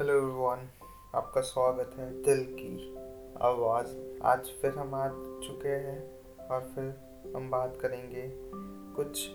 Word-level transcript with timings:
Hello 0.00 0.12
everyone 0.12 0.68
आपका 1.14 1.40
स्वागत 1.40 1.90
है 1.98 2.22
दिल 2.22 2.40
की 2.50 2.94
आवाज़। 3.40 3.88
आज 4.22 4.46
फिर 4.62 4.70
हम 4.70 4.94
आ 4.94 5.08
चुके 5.46 5.68
हैं 5.68 6.00
और 6.48 6.60
फिर 6.60 6.84
हम 7.36 7.50
बात 7.50 7.78
करेंगे 7.80 8.22
कुछ 8.96 9.28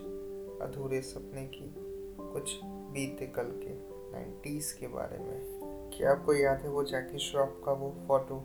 अधूरे 0.62 1.00
सपने 1.02 1.46
की, 1.46 1.74
कुछ 2.32 2.60
बीते 2.64 3.26
कल 3.26 3.44
के 3.44 3.70
नाइन्टीज़ 4.12 4.74
के 4.78 4.88
बारे 4.88 5.18
में। 5.18 5.40
क्या 5.96 6.10
आपको 6.12 6.34
याद 6.34 6.60
है 6.60 6.68
वो 6.68 6.84
जैकी 6.84 7.18
श्रॉफ 7.18 7.62
का 7.64 7.72
वो 7.72 7.90
फ़ोटो 8.08 8.42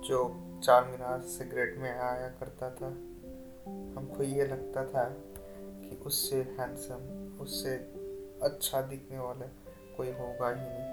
जो 0.00 0.24
चार 0.64 0.84
मीनार 0.84 1.20
सिगरेट 1.20 1.78
में 1.78 1.90
आया 1.90 2.28
करता 2.28 2.70
था? 2.70 2.88
हमको 3.98 4.22
ये 4.22 4.46
लगता 4.46 4.84
था 4.84 5.04
कि 5.84 6.02
उससे 6.06 6.36
हैंडसम 6.36 7.38
उससे 7.42 7.76
अच्छा 8.42 8.80
दिखने 8.80 9.18
वाला 9.18 9.46
कोई 9.96 10.08
होगा 10.08 10.48
ही 10.48 10.60
नहीं। 10.60 10.85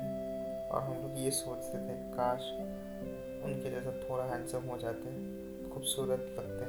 और 0.74 0.82
हम 0.82 0.94
लोग 0.94 1.12
ये 1.18 1.32
सोचते 1.32 1.78
थे, 1.78 1.94
काश 2.12 2.52
उनके 3.46 3.70
जैसा 3.72 3.92
थोड़ा 3.92 4.24
हैंडसम 4.24 4.64
हो 4.64 4.78
जाते, 4.78 5.10
खूबसूरत 5.70 6.36
लगते 6.40 6.66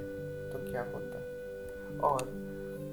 तो 0.53 0.73
क्या 0.73 0.83
होता? 0.83 1.19
और 2.09 2.23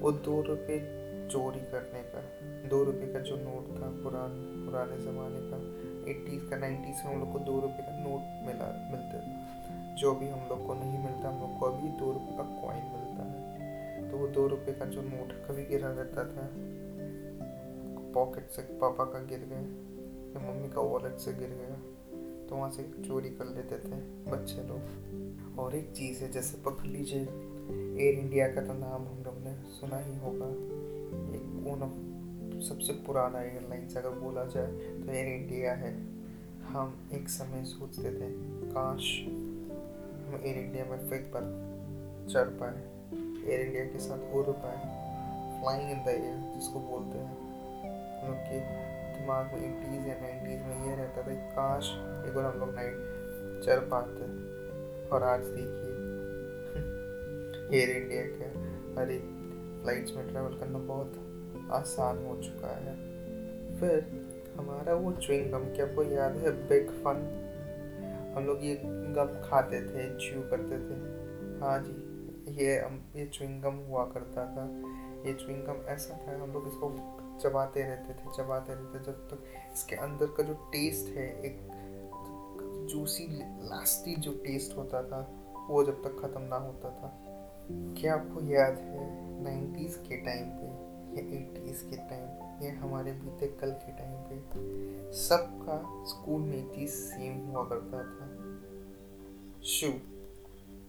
वो 0.02 0.12
दो 0.12 0.40
रुपये 0.42 1.02
चोरी 1.28 1.60
करने 1.60 2.02
का, 2.02 2.20
दो 2.68 2.84
रुपये 2.84 3.12
का 3.12 3.18
जो 3.18 3.36
नोट 3.36 3.68
था 3.76 4.02
पुरान, 4.02 4.30
पुराने 4.66 4.98
ज़माने 5.02 5.40
का 5.42 5.56
एट्टीज़ 6.10 6.50
का 6.50 6.56
नाइन्टीज़ 6.56 7.04
में 7.04 7.14
हम 7.14 7.20
लोग 7.20 7.32
को 7.32 7.38
दो 7.38 7.54
रुपये 7.54 7.82
का 7.82 7.98
नोट 7.98 8.46
मिला, 8.46 8.88
मिलते 8.92 9.18
था। 9.18 9.52
जो 9.94 10.14
भी 10.14 10.28
हम 10.28 10.48
लोग 10.48 10.66
को 10.66 10.74
नहीं 10.74 10.98
मिलता, 10.98 11.28
हम 11.28 11.40
लोग 11.40 11.58
को 11.60 11.66
अभी 11.66 11.88
दो 11.88 12.12
रुपये 12.12 12.36
का 12.36 12.42
कॉइन 12.42 12.84
मिलता 12.84 13.22
है। 13.22 14.10
तो 14.10 14.18
वो 14.18 14.28
दो 14.28 14.46
रुपये 14.46 14.74
का 14.74 14.84
जो 14.84 15.02
नोट 15.02 15.32
कभी 15.48 15.64
गिरा 15.64 15.90
रहता 15.92 16.24
था 16.24 16.48
पॉकेट 18.12 18.50
से 18.50 18.62
पापा 18.62 19.04
का 19.04 19.18
गिर 19.18 19.38
गया। 19.38 19.91
या 20.34 20.50
मम्मी 20.50 20.68
का 20.68 20.80
वॉलेट 20.80 21.18
से 21.18 21.32
गिर 21.32 21.50
गया। 21.50 21.76
तो 22.48 22.56
वहाँ 22.56 22.70
से 22.70 22.82
चोरी 22.82 23.30
कर 23.30 23.44
लेते 23.44 23.78
थे 23.78 24.00
बच्चे 24.30 24.62
लोग। 24.68 25.58
और 25.58 25.74
एक 25.74 25.92
चीज़ 25.92 26.20
है, 26.20 26.30
जैसे 26.30 26.62
पकड़ 26.62 26.86
लीजिए 26.86 27.22
एयर 28.00 28.18
इंडिया 28.18 28.48
का 28.48 28.60
तो 28.60 28.72
नाम 28.72 29.02
हम 29.02 29.22
लोग 29.26 29.38
ने 29.38 29.54
सुना 29.54 29.98
ही 29.98 30.16
होगा। 30.18 30.48
एक 31.36 31.42
वन 31.66 31.82
ऑफ़ 31.82 32.12
सबसे 32.62 32.92
पुराना 32.92 33.42
एयरलाइंस 33.42 33.96
अगर 33.96 34.10
बोला 34.10 34.44
जाए 34.44 34.72
तो 34.72 35.12
एयर 35.12 35.26
इंडिया 35.26 35.72
है। 35.72 35.92
हम 36.62 37.10
एक 37.12 37.28
समय 37.28 37.64
सोचते 37.64 38.10
थे, 38.10 38.30
काश 38.70 39.20
हम 39.22 40.40
एयर 40.44 40.58
इंडिया 40.58 40.84
में 40.84 41.08
फिर 41.08 41.18
पर 41.36 41.44
चढ़ 42.30 42.48
पाए। 42.60 42.78
एयर 43.50 43.60
इंडिया 43.60 43.84
के 43.84 43.98
साथ 43.98 44.34
उड़ 44.34 44.46
पाए। 44.48 45.02
फ्लाइंग 45.62 45.90
इन 45.90 46.04
द 46.04 46.08
एयर 46.08 46.54
जिसको 46.54 46.80
बोलते 46.80 47.18
हैं। 47.18 47.36
हम 48.20 48.28
लोग 48.28 48.38
की 48.38 48.58
दिमाग 49.22 49.46
में 49.46 49.56
एटीज़ 49.56 50.08
या 50.08 50.14
नाइन्टीज़ 50.20 50.62
में 50.62 50.90
ये 50.90 50.96
रहता 50.96 51.22
था 51.22 51.34
काश 51.34 51.90
एक 52.28 52.34
बार 52.34 52.44
हम 52.44 52.60
लोग 52.60 52.74
नाइट 52.74 52.94
चल 53.64 53.78
पाते 53.78 54.22
और 55.08 55.22
आज 55.22 55.40
देखिए। 55.40 55.92
एयर 57.80 57.90
इंडिया 57.90 58.22
के 58.22 58.44
हर 59.00 59.10
एक 59.10 59.22
फ्लाइट्स 59.82 60.16
में 60.16 60.28
ट्रैवल 60.28 60.58
करना 60.58 60.78
बहुत 60.78 61.12
आसान 61.70 62.26
हो 62.26 62.42
चुका 62.42 62.68
है। 62.68 62.96
फिर 63.80 64.06
हमारा 64.56 64.94
वो 64.94 65.12
च्विंगम 65.12 65.64
क्या 65.64 65.86
आपको 65.86 66.02
याद 66.02 66.36
है? 66.36 66.68
बिग 66.68 66.90
फन 66.90 67.38
हम 68.36 68.46
लोग 68.46 68.58
ये 68.64 68.82
गम 68.84 69.50
खाते 69.50 69.82
थे 69.82 70.10
च्यू 70.14 70.42
करते 70.42 70.76
थे। 70.78 70.94
हाँ 71.60 71.78
जी, 71.86 71.92
ये 72.64 72.76
ये 73.20 73.26
च्विंगम 73.26 73.74
हुआ 73.74 74.04
करता 74.04 74.44
था। 74.44 74.64
ये 75.28 75.34
च्विंगम 75.34 75.86
ऐसा 75.86 76.14
था, 76.14 76.42
हम 76.42 76.52
लोग 76.52 76.68
इसको 76.68 76.88
चबाते 77.40 77.82
रहते 77.82 78.14
थे, 78.14 78.32
चबाते 78.36 78.74
रहते 78.74 78.98
जब 78.98 79.28
तक 79.28 79.36
तो 79.36 79.72
इसके 79.72 79.96
अंदर 79.96 80.26
का 80.26 80.42
जो 80.42 80.54
टेस्ट 80.54 81.16
है, 81.16 81.42
एक 81.42 81.68
जूसी 82.90 83.26
लास्टी 83.68 84.16
जो 84.16 84.32
टेस्ट 84.32 84.76
होता 84.76 85.02
था, 85.02 85.20
वो 85.70 85.84
जब 85.84 86.02
तक 86.02 86.20
ख़त्म 86.22 86.42
ना 86.42 86.56
होता 86.56 86.90
था। 86.90 87.18
क्या 87.70 88.14
आपको 88.14 88.40
याद 88.40 88.78
है 88.78 89.32
नाइन्टीज़ 89.42 89.98
के 89.98 90.16
टाइम 90.16 90.44
पे 90.44 90.66
या 91.12 91.38
एटीज़ 91.38 91.84
के 91.84 91.96
टाइम 91.96 92.64
या 92.64 92.80
हमारे 92.80 93.12
बीते 93.12 93.46
कल 93.46 93.70
के 93.70 93.92
टाइम 93.92 94.12
पे? 94.12 95.12
सबका 95.12 96.04
स्कूल 96.04 96.40
में 96.40 96.74
चीज़ 96.74 96.90
सेम 96.90 97.46
हुआ 97.46 97.64
करता 97.64 97.98
था। 97.98 98.26
शू 99.62 99.88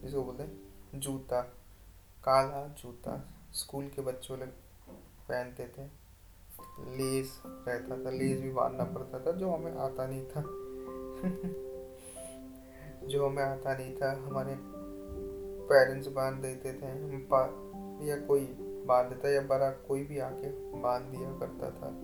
जिसको 0.02 0.22
बोलते 0.22 0.98
जूता, 0.98 1.40
काला 2.24 2.66
जूता 2.68 3.34
स्कूल 3.52 3.88
के 3.88 4.02
बच्चों 4.02 4.38
लोग 4.38 4.48
पहनते 5.28 5.66
थे। 5.66 6.03
लेस 6.80 7.42
रहता 7.68 8.04
था, 8.04 8.10
लेस 8.10 8.40
भी 8.40 8.50
बांधना 8.50 8.84
पड़ता 8.84 9.18
था, 9.18 9.32
जो 9.32 9.50
हमें 9.50 9.72
आता 9.72 10.06
नहीं 10.06 10.24
था। 10.24 10.40
जो 13.06 13.26
हमें 13.26 13.42
आता 13.42 13.76
नहीं 13.76 13.96
था, 13.96 14.12
हमारे 14.26 14.56
पेरेंट्स 15.66 16.08
बाँध 16.08 16.42
देते 16.42 16.72
थे, 16.72 16.86
हम 16.86 17.10
या 18.02 18.16
कोई 18.16 18.40
बाँध 18.86 19.08
देता, 19.08 19.28
या 19.28 19.40
बड़ा 19.40 19.70
कोई 19.70 20.04
भी 20.04 20.18
आके 20.18 20.48
बाँध 20.80 21.02
दिया 21.02 21.38
करता 21.38 21.70
था। 21.70 22.00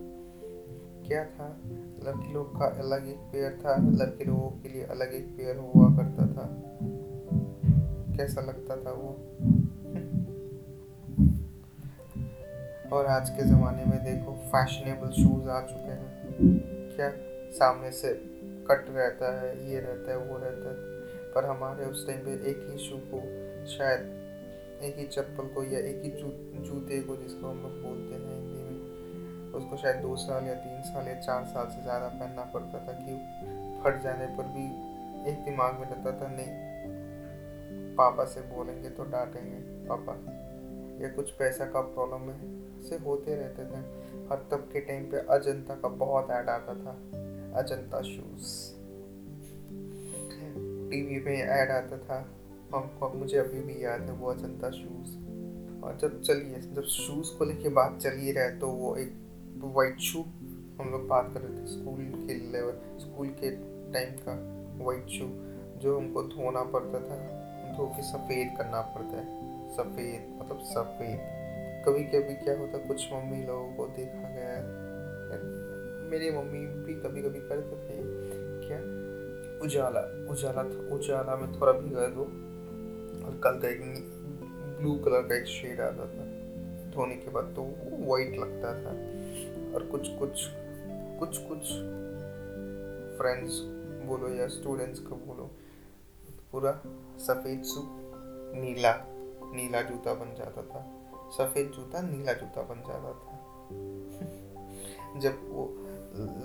क्या 1.07 1.25
था? 1.25 1.57
लड़की 2.03 2.33
लोग 2.33 2.59
का 2.59 2.65
अलग 2.65 3.07
एक 3.07 3.17
पेयर 3.17 3.59
था, 3.65 3.75
लड़के 3.77 4.23
लोगों 4.25 4.49
के 4.49 4.69
लिए 4.69 4.83
अलग 4.83 5.13
एक 5.13 5.37
पेयर 5.37 5.57
हुआ 5.57 5.89
करता 5.89 6.27
था। 6.27 6.49
कैसा 8.17 8.41
लगता 8.41 8.75
था 8.75 8.91
वो? 8.91 9.17
और 12.93 13.05
आज 13.07 13.29
के 13.29 13.43
ज़माने 13.43 13.83
में 13.85 14.03
देखो 14.03 14.31
फैशनेबल 14.45 15.11
शूज़ 15.11 15.49
आ 15.49 15.59
चुके 15.61 15.91
हैं। 15.91 16.95
क्या 16.95 17.09
सामने 17.49 17.91
से 17.91 18.09
कट 18.67 18.85
रहता 18.89 19.29
है, 19.41 19.51
ये 19.71 19.79
रहता 19.79 20.11
है, 20.11 20.17
वो 20.17 20.37
रहता 20.37 20.69
है। 20.69 20.75
पर 21.31 21.45
हमारे 21.45 21.85
उस 21.85 22.07
टाइम 22.07 22.19
पे 22.19 22.31
एक 22.51 22.67
ही 22.71 22.77
शू 22.77 22.97
को, 23.13 23.21
शायद 23.67 24.01
एक 24.83 24.97
ही 24.97 25.05
चप्पल 25.05 25.47
को 25.47 25.63
या 25.63 25.79
एक 25.79 26.01
ही 26.03 26.11
जू, 26.11 26.31
जूते 26.63 26.99
को 27.01 27.15
जिसको 27.15 27.47
हम 27.47 27.61
लोग 27.61 27.81
बोलते 27.81 28.15
हैं 28.15 28.35
हिंदी 28.35 28.63
में, 28.63 29.53
उसको 29.53 29.77
शायद 29.77 29.95
दो 29.95 30.15
साल 30.15 30.47
या 30.47 30.53
तीन 30.53 30.81
साल 30.81 31.07
या 31.07 31.15
चार 31.19 31.45
साल 31.45 31.67
से 31.67 31.81
ज़्यादा 31.83 32.07
पहनना 32.07 32.43
पड़ता 32.53 32.85
था 32.87 32.93
कि 32.93 33.15
फट 33.83 34.01
जाने 34.03 34.27
पर 34.37 34.43
भी 34.47 34.65
एक 35.31 35.43
दिमाग 35.45 35.79
में 35.79 35.87
रहता 35.89 36.11
था, 36.11 36.27
नहीं, 36.31 37.95
पापा 37.95 38.25
से 38.25 38.41
बोलेंगे 38.41 38.89
तो 38.89 39.03
डांटेंगे, 39.03 39.59
पापा, 39.87 40.13
या 41.03 41.09
कुछ 41.09 41.31
पैसा 41.31 41.65
का 41.65 41.81
प्रॉब्लम 41.81 42.29
है। 42.29 42.60
से 42.81 42.97
होते 42.97 43.35
रहते 43.35 43.63
थे। 43.63 44.01
और 44.27 44.47
तब 44.51 44.69
के 44.73 44.81
टाइम 44.81 45.03
पे 45.03 45.17
अजंता 45.17 45.75
का 45.75 45.87
बहुत 45.87 46.29
ऐड 46.31 46.49
आता 46.49 46.73
था। 46.73 46.91
अजंता 47.59 48.01
शूज़ 48.01 48.81
टीवी 50.91 51.19
पे 51.19 51.39
ऐड 51.39 51.71
आता 51.71 51.97
था। 51.97 52.27
हमको, 52.75 53.09
मुझे 53.09 53.37
अभी 53.37 53.61
भी 53.61 53.85
याद 53.85 54.01
है 54.01 54.11
वो 54.11 54.27
अजंता 54.27 54.69
शूज़ 54.69 55.17
और 55.83 55.97
जब 56.01 56.21
चलिए, 56.21 56.55
जब 56.59 56.81
शूज़ 56.81 57.37
को 57.37 57.45
लेके 57.45 57.69
बात 57.69 57.97
चली 57.97 58.31
रहे 58.31 58.51
तो 58.51 58.67
वो 58.67 58.95
एक 58.95 59.13
वाइट 59.57 59.99
शू 59.99 60.21
हम 60.79 60.89
लोग 60.91 61.07
बात 61.07 61.33
कर 61.33 61.41
रहे 61.41 61.61
थे 61.61 61.65
स्कूल 61.65 62.27
के 62.27 62.51
लेवल 62.51 62.99
स्कूल 62.99 63.27
के 63.27 63.51
टाइम 63.91 64.09
का 64.27 64.33
वाइट 64.85 65.07
शू 65.07 65.27
जो 65.79 65.99
हमको 65.99 66.23
धोना 66.23 66.63
पड़ता 66.63 66.99
था। 66.99 67.41
धो 67.77 67.85
के 67.85 68.03
सफ़ेद 68.03 68.57
करना 68.57 68.81
पड़ता 68.81 69.17
है। 69.17 69.41
सफ़ेद 69.77 70.39
मतलब 70.41 70.59
सफ़ेद। 70.59 71.40
कभी 71.85 72.03
कभी 72.03 72.35
क्या 72.35 72.59
होता 72.59 72.77
कुछ 72.77 73.13
मम्मी 73.13 73.45
लोगों 73.45 73.73
को 73.73 73.87
देखा 73.87 74.29
गया 74.29 74.49
है। 74.49 74.63
मेरी 76.09 76.31
मम्मी 76.31 76.59
भी 76.59 76.93
कभी 76.93 77.21
कभी 77.21 77.39
करते 77.39 77.75
थे। 77.75 78.01
क्या? 78.67 79.01
उजाला 79.65 80.31
उजाला 80.31 80.63
था, 80.63 80.95
उजाला 80.95 81.35
में 81.35 81.61
थोड़ा 81.61 81.71
भिगा 81.71 82.07
दो। 82.07 82.21
और 83.25 83.41
कल 83.43 83.59
का 83.59 83.69
एक 83.69 83.81
ब्लू 84.81 84.95
कलर 84.95 85.21
का 85.21 85.37
एक 85.37 85.45
शेड 85.45 85.81
आता 85.81 86.05
था। 86.05 86.41
धोने 86.91 87.15
के 87.15 87.29
बाद 87.29 87.43
तो 87.43 87.63
वाइट 88.05 88.37
लगता 88.39 88.73
था। 88.73 88.91
और 89.75 89.83
कुछ 89.91 90.09
कुछ 90.09 90.47
कुछ 91.19 91.37
कुछ 91.37 91.61
फ्रेंड्स 93.17 93.61
बोलो 94.07 94.29
या 94.29 94.47
स्टूडेंट्स 94.47 94.99
को 94.99 95.15
बोलो, 95.15 95.51
पूरा 96.51 96.81
सफ़ेद 97.17 97.63
सूप 97.63 97.85
नीला 98.55 99.05
नीला 99.55 99.81
जूता 99.81 100.13
बन 100.13 100.35
जाता 100.35 100.61
था। 100.61 101.00
सफ़ेद 101.37 101.71
जूता, 101.75 102.01
नीला 102.01 102.33
जूता 102.33 102.61
बन 102.61 102.75
जाता 102.75 103.13
था। 103.13 103.37
जब 105.19 105.49
वो 105.49 105.77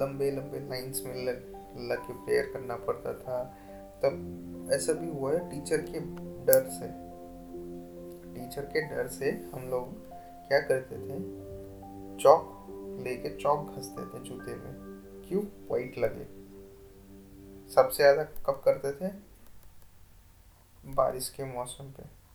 लंबे 0.01 0.31
लंबे 0.31 0.69
लाइंस 0.69 1.03
में 1.07 1.27
लग 1.27 1.53
लग 1.79 1.99
के 1.99 2.13
प्रेयर 2.13 2.51
करना 2.53 2.77
पड़ता 2.77 3.13
था, 3.15 3.45
तब 4.03 4.71
ऐसा 4.73 4.93
भी 4.93 5.09
हुआ 5.09 5.33
है 5.33 5.51
टीचर 5.51 5.77
के 5.77 6.01
डर 6.45 6.69
से। 6.71 6.87
टीचर 8.35 8.63
के 8.63 8.81
डर 8.81 9.09
से 9.09 9.31
हम 9.55 9.69
लोग 9.69 10.09
क्या 10.49 10.61
करते 10.61 10.97
थे? 10.97 11.19
चौक 12.19 12.53
लेके 13.01 13.37
चौक 13.37 13.71
घसते 13.71 14.05
थे 14.05 14.23
जूते 14.23 14.55
में। 14.55 14.75
क्यों? 15.29 15.43
वाइट 15.71 15.99
लगे। 15.99 16.25
सबसे 17.75 18.03
ज़्यादा 18.03 18.23
कब 18.23 18.63
करते 18.65 18.93
थे? 18.93 19.13
बारिश 20.95 21.29
के 21.29 21.45
मौसम 21.45 21.85
पे। 21.85 22.26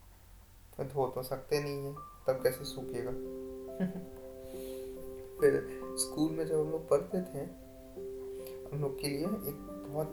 धो 0.79 1.07
तो 1.07 1.23
सकते 1.23 1.63
नहीं 1.63 1.85
है, 1.85 1.93
तब 2.27 2.43
कैसे 2.43 2.65
सूखेगा? 2.65 3.11
फिर 5.41 5.69
स्कूल 5.83 6.31
में 6.31 6.47
जब 6.47 6.59
हम 6.59 6.71
लोग 6.71 6.89
पढ़ते 6.89 7.17
थे, 7.17 7.43
हम 8.71 8.81
लोग 8.81 8.99
के 8.99 9.07
लिए 9.07 9.25
एक 9.25 9.87
बहुत 9.89 10.07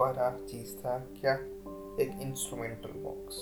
बड़ा 0.00 0.46
चीज़ 0.46 0.76
था 0.76 0.98
क्या? 0.98 1.34
एक 2.00 2.18
इंस्ट्रूमेंटल 2.22 2.90
बॉक्स 2.90 3.36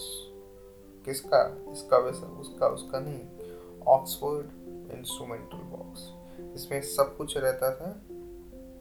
किसका? 1.05 1.65
इसका 1.73 1.99
वैसा, 1.99 2.41
उसका 2.41 2.69
उसका 2.69 3.01
नहीं 3.01 3.51
ऑक्सफोर्ड 3.81 4.47
इंस्ट्रूमेंटल 4.93 5.57
बॉक्स 5.57 6.13
इसमें 6.55 6.83
सब 6.83 7.17
कुछ 7.17 7.37
रहता 7.37 7.77
था, 7.77 8.03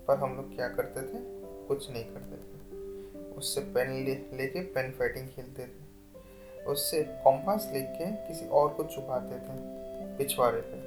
पर 0.08 0.18
हम 0.18 0.36
लोग 0.36 0.56
क्या 0.56 0.70
करते 0.70 1.02
थे? 1.02 1.40
कुछ 1.68 1.92
नहीं 1.92 2.04
करते 2.04 2.36
थे। 2.38 2.76
उससे 3.36 3.62
पेन 3.62 3.92
ले, 3.92 4.38
लेके 4.38 4.62
पेन 4.62 4.92
फाइटिंग 4.92 5.28
खेलते 5.28 5.64
थे। 5.64 5.89
उससे 6.70 7.04
कॉम्पास 7.04 7.70
लेके 7.74 8.12
किसी 8.12 8.48
और 8.48 8.70
को 8.70 8.84
छुपाते 8.84 9.36
थे, 9.36 9.58
पिछवाड़े 10.18 10.62
पे। 10.62 10.78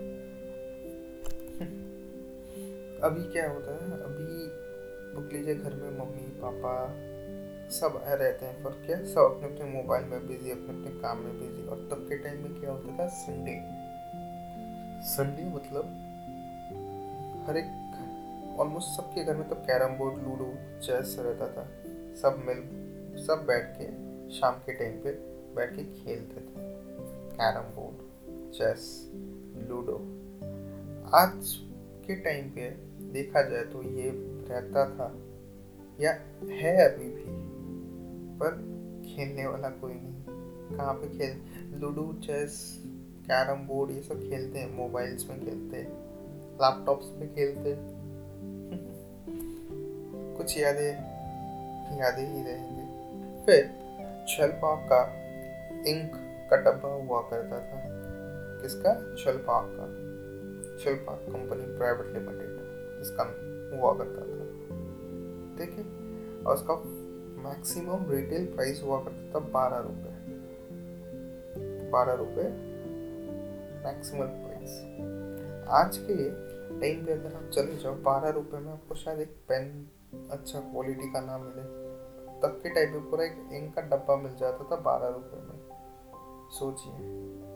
अभी 3.06 3.32
क्या 3.32 3.50
होता 3.50 3.72
है? 3.72 3.78
अभी 3.78 4.62
बुक 5.14 5.32
लीजिए 5.32 5.54
घर 5.54 5.74
में 5.74 5.90
मम्मी, 5.90 6.40
पापा, 6.44 6.88
सब 7.70 8.00
रहते 8.06 8.46
हैं 8.46 8.64
पर 8.64 8.70
क्या? 8.70 9.04
सब 9.04 9.18
अपने 9.18 9.48
अपने 9.48 9.70
मोबाइल 9.70 10.04
में 10.04 10.28
बिज़ी 10.28 10.50
अपने 10.50 10.68
अपने 10.68 11.00
काम 11.00 11.18
में 11.18 11.40
बिज़ी 11.40 11.66
और 11.66 11.76
तब 11.76 12.06
के 12.08 12.18
टाइम 12.18 12.42
में 12.42 12.60
क्या 12.60 12.70
होता 12.70 12.98
था? 12.98 13.08
संडे 13.08 13.82
संडे 15.02 15.44
मतलब 15.44 15.84
हर 17.48 17.56
एक 17.56 18.58
ऑलमोस्ट 18.60 18.88
सबके 18.88 19.24
घर 19.24 19.36
में 19.36 19.48
तो 19.48 19.54
कैरम 19.54 19.96
बोर्ड, 19.96 20.14
लूडो 20.14 20.80
चेस 20.80 21.16
रहता 21.18 21.48
था। 21.48 21.68
सब 22.14 22.42
मिल, 22.46 22.58
सब 23.26 23.44
बैठ 23.46 23.74
के 23.80 23.86
शाम 24.30 24.54
के 24.54 24.72
टाइम 24.72 24.92
पे 24.92 25.31
बैठ 25.54 25.76
के 25.76 25.84
खेलते 25.84 26.40
थे। 26.40 26.72
Carrom 27.32 27.62
board, 27.62 27.96
chess, 28.52 29.10
ludo. 29.68 29.96
आज 31.14 31.56
के 32.06 32.16
टाइम 32.16 32.50
पे 32.50 32.70
देखा 33.12 33.42
जाए 33.42 33.62
तो 33.62 33.82
ये 33.82 34.10
रहता 34.48 34.90
था, 34.90 35.16
या 36.00 36.18
है 36.44 36.88
अभी 36.88 37.04
भी, 37.04 37.24
पर 38.38 38.50
खेलने 39.06 39.46
वाला 39.46 39.68
कोई 39.68 39.94
नहीं। 39.94 40.78
कहाँ 40.78 40.94
पे 40.94 41.18
खेल, 41.18 41.36
लूडो, 41.80 42.12
चेस, 42.12 42.82
कैरम 43.26 43.66
बोर्ड 43.66 43.90
ये 43.90 44.02
सब 44.02 44.20
खेलते 44.20 44.58
हैं, 44.58 44.76
मोबाइल्स 44.76 45.28
में 45.28 45.40
खेलते 45.40 45.76
हैं, 45.76 45.92
लैपटॉप्स 46.54 47.06
पे 47.06 47.26
खेलते 47.26 47.76
कुछ 50.36 50.58
यादें 50.58 50.92
यादें 51.98 52.26
ही 52.26 52.42
रहेंगे। 52.42 52.82
फिर 53.46 53.70
छलपाक 54.28 54.88
का 54.92 55.21
इंक 55.86 56.12
का 56.50 56.56
डब्बा 56.56 56.88
हुआ 56.88 57.20
करता 57.20 57.60
था। 57.60 57.82
किसका? 58.62 58.94
छलपाक 59.16 59.66
का। 59.68 59.86
छलपाक 60.84 61.18
कंपनी 61.20 61.78
प्राइवेट 61.78 62.06
लिमिटेड 62.06 62.52
इसका 63.00 63.22
हुआ 63.76 63.92
करता 63.94 64.20
था। 64.20 64.42
ठीक 65.56 65.78
है 65.78 65.84
और 66.42 66.54
उसका 66.54 66.74
मैक्सिमम 67.48 68.10
रिटेल 68.10 68.46
प्राइस 68.46 68.82
हुआ 68.82 69.04
करता 69.04 69.34
था 69.34 69.44
बारह 69.44 69.78
रुपए। 69.78 70.12
बारह 71.90 72.12
रुपए 72.12 72.42
मैक्सिमम 73.86 74.26
प्राइस। 74.26 74.70
आज 75.68 75.98
के 75.98 76.30
टाइम 76.80 77.06
पे 77.06 77.12
अगर 77.12 77.34
आप 77.36 77.50
चले 77.50 77.76
जाओ, 77.76 77.94
बारह 77.94 78.28
रुपए 78.28 78.58
में 78.58 78.72
आपको 78.72 78.94
शायद 78.94 79.20
एक 79.20 79.36
पेन 79.48 79.88
अच्छा 80.30 80.60
क्वालिटी 80.60 81.12
का 81.12 81.20
ना 81.20 81.38
मिले। 81.38 81.92
तब 82.40 82.60
के 82.62 82.70
टाइम 82.70 82.92
पे 82.92 83.10
पूरा 83.10 83.24
एक 83.24 83.48
इंक 83.52 83.74
का 83.74 83.82
डब्बा 83.82 84.16
मिल 84.16 84.36
जाता 84.36 84.64
था 84.64 84.76
बारह 84.76 85.08
रुपए 85.08 85.36
में। 85.36 85.61
सोचिए, 86.52 86.96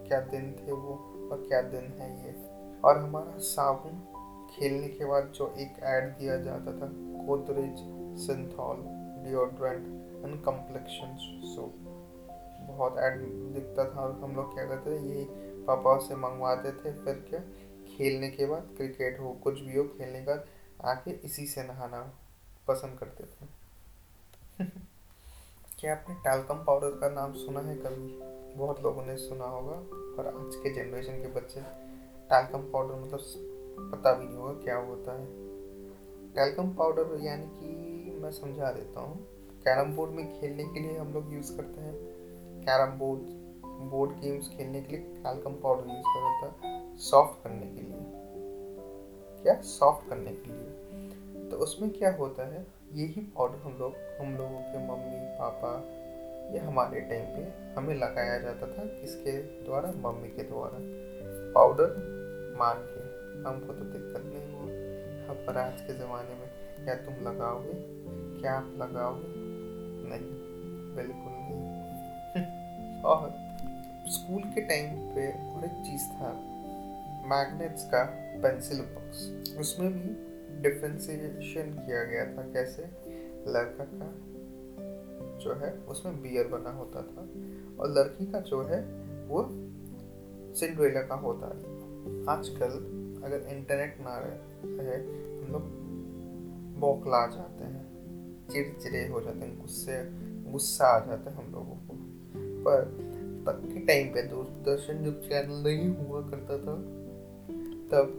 क्या 0.08 0.20
दिन 0.20 0.52
थे 0.52 0.72
वो 0.72 0.94
और 1.32 1.44
क्या 1.48 1.62
दिन 1.62 1.84
है 1.84 2.26
ये? 2.26 2.34
और 2.84 2.98
हमारा 2.98 3.38
साबुन 3.38 4.12
खेलने 4.50 4.88
के 4.88 5.04
बाद 5.04 5.24
जो 5.24 5.54
एक 5.58 5.82
ऐड 5.82 6.18
दिया 6.18 6.36
जाता 6.36 6.72
था, 6.72 6.90
Godrej 7.26 7.76
Cinthol 8.26 8.76
deodorant 9.24 9.86
and 10.24 10.44
complexion 10.44 11.16
soap. 11.44 11.74
बहुत 12.70 12.98
ऐड 12.98 13.20
दिखता 13.26 13.84
था 13.84 14.00
और 14.00 14.20
हम 14.20 14.36
लोग 14.36 14.54
क्या 14.54 14.64
करते 14.64 14.90
थे, 14.90 15.02
ये 15.02 15.26
पापा 15.64 15.98
से 15.98 16.16
मंगवाते 16.16 16.72
थे, 16.72 16.92
फिर 16.92 17.26
क्या 17.30 17.40
खेलने 17.96 18.30
के 18.30 18.46
बाद, 18.46 18.68
क्रिकेट 18.76 19.20
हो, 19.20 19.32
कुछ 19.32 19.60
भी 19.60 19.76
हो, 19.76 19.84
खेलने 19.84 20.20
का 20.20 20.44
आके 20.90 21.10
इसी 21.10 21.46
से 21.46 21.62
नहाना 21.62 22.12
पसंद 22.68 22.98
करते 22.98 23.24
थे। 23.24 23.48
क्या 25.78 25.92
आपने 25.92 26.14
टैल्कम 26.14 26.54
पाउडर 26.54 26.90
का 26.90 27.08
नाम 27.08 27.32
सुना 27.32 27.60
है 27.60 27.76
कभी? 27.76 28.35
बहुत 28.56 28.82
लोगों 28.82 29.02
ने 29.04 29.16
सुना 29.16 29.44
होगा 29.44 29.74
और 30.18 30.26
आज 30.28 30.54
के 30.56 30.70
जनरेशन 30.74 31.12
के 31.12 31.28
बच्चे 31.28 31.60
टैल्कम 32.30 32.58
पाउडर 32.58 32.94
मतलब 32.94 33.20
पता 33.94 34.12
भी 34.12 34.24
नहीं 34.24 34.36
होगा 34.36 34.52
क्या 34.52 34.76
होता 34.76 35.20
है। 35.20 35.26
टैल्कम 36.34 36.70
पाउडर 36.70 37.24
यानी 37.24 37.46
कि 37.46 38.20
मैं 38.22 38.30
समझा 38.30 38.72
देता 38.72 39.00
हूँ 39.00 39.16
कैरम 39.64 39.96
बोर्ड 39.96 40.10
में 40.10 40.40
खेलने 40.40 40.64
के 40.64 40.80
लिए 40.80 40.98
हम 40.98 41.12
लोग 41.12 41.32
यूज़ 41.32 41.56
करते 41.56 41.80
हैं। 41.80 41.94
कैरम 42.60 42.98
बोर्ड 42.98 43.20
बोर्ड 43.90 44.10
गेम्स 44.20 44.48
खेलने 44.48 44.80
के 44.80 44.96
लिए 44.96 45.06
टैल्कम 45.06 45.52
पाउडर 45.52 45.88
यूज़ 45.88 46.04
करता 46.06 46.48
था 46.48 46.96
सॉफ्ट 46.96 47.44
करने 47.44 47.66
के 47.66 47.82
लिए। 47.82 48.00
क्या? 49.42 49.60
सॉफ्ट 49.60 50.08
करने 50.08 50.32
के 50.32 50.52
लिए। 50.52 51.50
तो 51.50 51.56
उसमें 51.56 51.90
क्या 51.90 52.16
होता 52.16 52.46
है, 52.46 52.66
यही 52.92 53.20
पाउडर 53.20 53.56
हम 53.56 53.78
लोग, 53.78 53.92
हम 54.20 54.36
लोगों 54.36 54.60
के 54.60 54.78
मम्मी, 54.78 55.38
पापा 55.38 55.95
या 56.54 56.66
हमारे 56.66 57.00
टाइम 57.00 57.24
पे 57.24 57.74
हमें 57.74 57.94
लगाया 57.94 58.38
जाता 58.38 58.66
था 58.66 58.84
किसके 58.86 59.42
द्वारा? 59.42 59.92
मम्मी 59.96 60.28
के 60.28 60.42
द्वारा। 60.42 60.78
पाउडर 61.54 62.16
मान 62.58 62.76
के। 62.78 63.06
हमको 63.48 63.72
तो 63.72 63.84
दिक्कत 63.84 64.22
नहीं 64.26 64.54
हुआ। 64.54 64.66
अब 65.30 65.46
पर 65.46 65.58
आज 65.58 65.80
के 65.80 65.94
ज़माने 65.94 66.34
में 66.34 66.50
क्या 66.84 66.94
तुम 66.94 67.14
लगाओगे? 67.14 67.72
क्या 68.40 68.52
आप 68.54 68.74
लगाओगे? 68.78 69.24
नहीं, 70.08 70.28
बिल्कुल 70.96 71.32
नहीं। 71.32 73.02
और 73.02 73.34
स्कूल 74.08 74.42
के 74.42 74.60
टाइम 74.60 74.96
पे 74.96 75.54
और 75.54 75.64
एक 75.64 75.84
चीज़ 75.86 76.02
था 76.02 76.32
मैग्नेट्स 77.26 77.84
का 77.84 78.04
पेंसिल 78.42 78.78
बॉक्स 78.80 79.16
उसमें 79.58 79.92
भी 79.92 80.26
डिफ्रेंसिएशन 80.62 81.86
किया 81.86 82.04
गया 82.04 82.24
था 82.24 82.42
कैसे? 82.42 82.82
लड़का 83.52 83.84
का 83.84 84.35
जो 85.46 85.54
है, 85.54 85.72
उसमें 85.88 86.20
बियर 86.22 86.48
बना 86.48 86.70
होता 86.70 87.02
था 87.02 87.22
और 87.80 87.94
लड़की 87.98 88.26
का 88.32 88.40
जो 88.40 88.62
है, 88.62 88.80
वो 89.28 89.42
सिंड्रेला 90.54 91.02
का 91.02 91.14
होता 91.14 91.46
है 91.46 91.74
आजकल 92.28 92.78
अगर 93.24 93.46
इंटरनेट 93.48 93.96
ना 94.00 94.18
रहे, 94.18 94.96
हम 95.40 95.52
लोग 95.52 95.62
बौखला 96.80 97.26
जाते 97.26 97.64
हैं, 97.64 97.84
चिड़चिड़े 98.50 99.06
हो 99.06 99.20
जाते 99.20 99.38
हैं, 99.38 99.60
गुस्से, 99.60 99.96
गुस्सा 100.50 100.86
आ 100.86 100.98
जाता 101.06 101.30
है 101.30 101.36
हम 101.36 101.52
लोगों 101.52 101.76
को। 101.86 101.94
पर 102.64 102.84
तब 103.46 103.58
के 103.72 103.80
टाइम 103.80 104.08
पे 104.14 104.22
दूरदर्शन 104.22 105.04
जब 105.04 105.20
चैनल 105.22 105.62
नहीं 105.66 105.88
हुआ 105.96 106.20
करता 106.20 106.58
था, 106.58 106.74
तब 107.90 108.14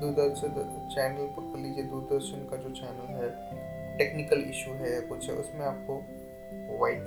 दूरदर्शन 0.00 0.48
चैनल 0.94 1.26
पकड़ 1.36 1.60
लीजिए, 1.60 1.84
दूरदर्शन 1.84 2.48
का 2.50 2.56
जो 2.56 2.70
चैनल 2.70 3.08
है 3.18 3.28
टेक्निकल 3.98 4.40
इशू 4.50 4.70
है 4.70 5.00
कुछ 5.00 5.30
है, 5.30 5.36
उसमें 5.36 5.66
आपको 5.66 5.94
वाइट। 6.72 7.02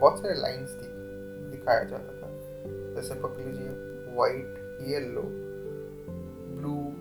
बहुत 0.00 0.22
सारे 0.22 0.34
लाइंस 0.34 0.70
दि, 0.70 1.56
दिखाया 1.56 1.84
जाता 1.84 2.12
था। 2.12 2.32
जैसे 2.94 3.14
पकड़ 3.14 3.44
लीजिए 3.44 4.16
white 4.16 4.58
yellow 4.88 5.22
blue 6.56 6.92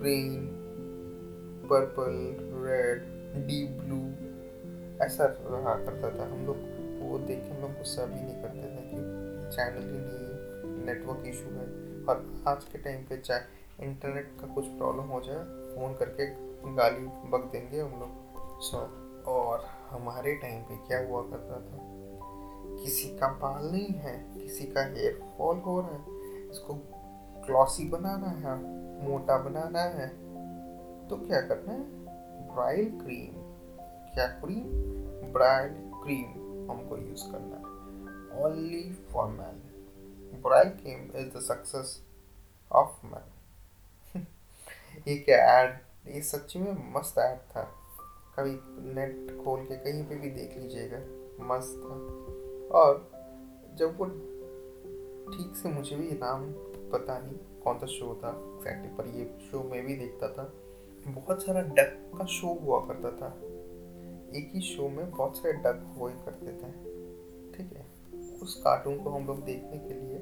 green 0.00 0.54
purple 1.70 2.36
red 2.68 3.02
deep 3.46 3.70
blue 3.70 4.28
ऐसा 5.04 5.24
रहा 5.24 5.74
करता 5.74 6.10
था 6.10 6.32
हम 6.32 6.46
लोग। 6.46 6.56
वो 7.02 7.18
देख 7.18 7.38
के 7.38 7.50
हम 7.54 7.62
लोग 7.62 7.70
गुस्सा 7.70 8.06
भी 8.06 8.14
नहीं 8.14 8.42
करते 8.42 8.58
थे 8.58 8.82
कि 8.86 8.96
चैनल 9.56 9.82
ही 9.82 9.98
नहीं 9.98 10.86
नेटवर्क 10.86 11.22
इशू 11.26 11.44
है। 11.44 11.88
और 12.04 12.44
आज 12.48 12.64
के 12.64 12.78
टाइम 12.78 13.02
पे 13.02 13.16
चाहे 13.16 13.40
इंटरनेट 13.84 14.32
का 14.40 14.46
कुछ 14.46 14.64
प्रॉब्लम 14.66 15.02
हो 15.02 15.20
जाए 15.20 15.38
फ़ोन 15.74 15.94
करके 15.94 16.26
गाली 16.74 17.06
बक 17.06 17.48
देंगे 17.52 17.80
हम 17.80 18.00
लोग। 18.00 18.10
सो 18.60 19.07
और 19.26 19.64
हमारे 19.90 20.34
टाइम 20.36 20.62
पे 20.62 20.76
क्या 20.86 20.98
हुआ 21.08 21.22
करता 21.22 21.60
था? 21.60 21.78
किसी 22.74 23.08
का 23.18 23.28
बाल 23.34 23.64
नहीं 23.64 23.94
है, 23.94 24.14
किसी 24.34 24.64
का 24.66 24.82
हेयर 24.86 25.20
फॉल 25.38 25.58
हो 25.58 25.80
रहा 25.80 25.90
है, 25.90 26.48
इसको 26.50 26.74
ग्लॉसी 27.46 27.88
बनाना 27.88 28.30
है, 28.38 28.56
मोटा 29.08 29.38
बनाना 29.38 29.82
है 29.94 30.08
तो 31.08 31.16
क्या 31.16 31.40
करना 31.40 31.72
है? 31.72 31.82
ब्राइल 32.48 32.90
क्रीम 33.00 33.32
क्या 34.14 34.26
क्रीम 34.40 35.32
ब्राइल 35.32 35.72
क्रीम 36.02 36.70
हमको 36.70 36.96
यूज़ 36.98 37.24
करना 37.32 37.56
है। 37.56 38.44
Only 38.44 38.82
for 39.12 39.26
man 39.28 39.62
Brylcreem 40.70 41.10
is 41.20 41.28
the 41.36 41.40
success 41.42 42.00
of 42.70 43.06
man 43.06 44.26
ये 45.08 45.16
क्या 45.18 45.36
ऐड 45.52 45.78
ये 46.08 46.20
सच्ची 46.22 46.58
में 46.58 46.92
मस्त 46.94 47.18
ऐड 47.18 47.38
था। 47.50 47.62
कभी 48.38 48.50
नेट 48.94 49.30
खोल 49.44 49.60
के 49.60 49.76
कहीं 49.76 50.04
पे 50.04 50.14
भी 50.14 50.30
देख 50.30 50.56
लीजिएगा, 50.58 50.98
मस्त 51.44 51.76
था। 51.76 51.94
और 52.78 53.10
जब 53.78 53.96
वो 53.98 54.06
ठीक 55.26 55.56
से 55.56 55.68
मुझे 55.68 55.96
भी 55.96 56.10
नाम 56.12 56.44
पता 56.92 57.18
नहीं 57.18 57.36
कौन 57.64 57.78
सा 57.78 57.86
शो 57.86 58.14
था 58.14 58.28
एक्जैक्टली 58.28 58.88
पर 58.96 59.06
ये 59.18 59.24
शो 59.50 59.62
में 59.62 59.86
भी 59.86 59.94
देखता 59.94 60.28
था, 60.28 60.52
बहुत 61.06 61.44
सारा 61.46 61.60
डक 61.60 62.10
का 62.18 62.24
शो 62.24 62.52
हुआ 62.62 62.80
करता 62.80 63.10
था। 63.10 63.28
एक 64.38 64.50
ही 64.54 64.60
शो 64.60 64.88
में 64.88 65.10
बहुत 65.10 65.36
सारे 65.36 65.52
डक 65.52 65.84
हुआ 65.98 66.10
करते 66.10 66.52
थे, 66.52 66.70
ठीक 67.52 67.72
है? 67.72 67.86
उस 68.42 68.54
कार्टून 68.64 69.02
को 69.02 69.10
हम 69.10 69.26
लोग 69.26 69.44
देखने 69.44 69.78
के 69.78 69.94
लिए, 69.94 70.18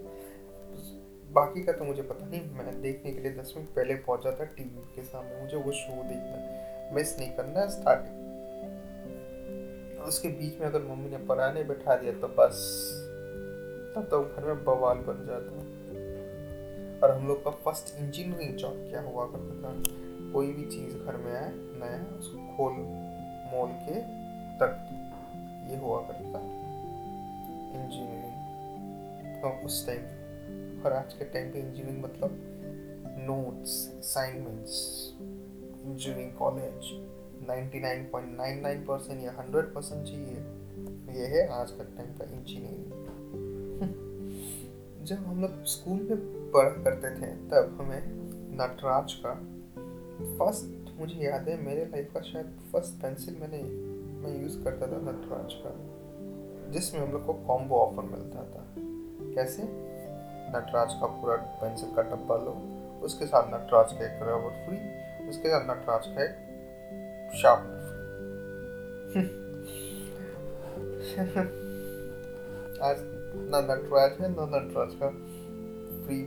बाकी 1.33 1.63
का 1.65 1.73
तो 1.73 1.85
मुझे 1.85 2.03
पता 2.03 2.27
नहीं, 2.27 2.41
मैं 2.51 2.81
देखने 2.83 3.13
के 3.13 3.21
लिए 3.21 3.33
दस 3.33 3.53
मिनट 3.57 3.69
पहले 3.69 3.95
पहुँचा 3.95 4.31
था 4.31 4.45
टीवी 4.45 4.95
के 4.95 5.03
सामने, 5.03 5.43
मुझे 5.43 5.57
वो 5.57 5.73
शो 5.73 6.03
देखना। 6.03 6.75
मिस 6.93 7.19
नहीं 7.19 7.33
करना 7.33 7.61
है 7.61 7.69
स्टार्टिंग 7.69 8.27
उसके 10.09 10.29
बीच 10.29 10.61
में 10.61 10.67
अगर 10.67 10.83
मम्मी 10.83 11.11
ने 11.11 11.19
पढ़ाने 11.19 11.65
बैठा 11.65 11.97
दिया 11.97 12.13
तो 12.13 12.29
बस। 12.29 12.57
तब 13.97 14.09
तो 14.11 14.25
घर 14.25 14.45
में 14.45 14.65
बवाल 14.65 14.99
बन 14.99 15.27
जाता 15.27 15.77
और 17.03 17.15
हम 17.15 17.29
लोग 17.29 17.45
का 17.45 17.51
फ़र्स्ट 17.51 17.97
इंजीनियरिंग 17.97 18.57
जॉब 18.57 18.73
क्या 18.73 19.01
हुआ 19.01 19.27
करता 19.27 19.69
था? 19.69 19.83
कोई 20.33 20.47
भी 20.47 20.65
चीज़ 20.65 20.97
घर 20.99 21.17
में 21.17 21.33
आए, 21.33 21.51
नया, 21.55 22.19
उसको 22.19 22.57
खोल, 22.57 22.73
मोल 23.53 23.69
के 23.69 24.01
तक 24.57 24.73
ये 25.71 25.77
हुआ 25.77 26.01
करता 26.01 26.41
इंजीनियरिंग 27.83 28.37
तो 29.43 29.67
उस 29.67 29.87
टाइम 29.87 30.01
और 30.83 30.93
आज 30.93 31.15
के 31.15 31.25
टाइम 31.25 31.53
पे 31.53 31.59
इंजीनियरिंग 31.59 32.05
मतलब 32.05 32.31
notes 33.19 33.95
assignments 33.99 34.73
engineering 35.87 36.33
college 36.33 37.07
99.99 37.47 38.87
percent 38.89 39.25
या 39.25 39.33
100 39.33 39.75
परसेंट 39.75 40.07
चाहिए। 40.07 40.37
ये 41.21 41.27
है 41.27 41.49
आज 41.49 41.71
का 41.71 41.85
टाइम 41.85 42.09
का 42.19 42.25
इंजीनियरिंग 42.25 42.93
जब 45.05 45.17
हम 45.17 45.41
लोग 45.41 45.65
स्कूल 45.65 45.99
में 45.99 46.51
पढ़ा 46.51 46.71
करते 46.71 47.11
थे, 47.11 47.27
तब 47.27 47.79
हमें 47.81 48.03
नटराज 48.55 49.15
का 49.15 49.35
फ़र्स्ट 50.39 51.01
मुझे 51.01 51.15
याद 51.15 51.49
है, 51.49 51.63
मेरे 51.63 51.85
लाइफ 51.85 52.11
का 52.15 52.21
शायद 52.21 52.59
फ़र्स्ट 52.73 52.95
पेंसिल 52.95 53.37
मैंने, 53.41 53.63
मैं 54.23 54.43
यूज़ 54.43 54.65
करता 54.65 54.87
था 54.87 55.01
नटराज 55.01 55.55
का, 55.55 55.73
जिसमें 56.71 57.01
हम 57.01 57.13
लोग 57.13 57.27
को 57.27 57.33
कॉम्बो 57.33 57.75
ऑफ़र 57.75 58.03
मिलता 58.03 58.39
था। 58.39 58.75
कैसे? 59.35 59.63
नटराज 60.49 60.95
का 60.95 61.07
पूरा 61.07 61.37
पेंसिल 61.37 61.95
का 61.95 62.03
डब्बा 62.03 62.37
लो, 62.37 62.53
उसके 63.05 63.27
साथ 63.27 63.49
नटराज 63.49 63.93
का 63.93 64.05
एक 64.07 64.23
रबर 64.23 64.67
फ्री 64.67 65.06
उसके 65.29 65.49
साथ 65.49 65.63
नटराज 65.65 66.07
का 66.07 66.25
एक 66.25 66.35
शार्पनर 67.35 67.85
आज 72.83 72.97
ना 73.51 73.61
नटराज 73.61 74.13
है, 74.21 74.29
ना 74.29 74.45
नटराज 74.47 74.95
का 75.03 75.09
फ्री 76.07 76.19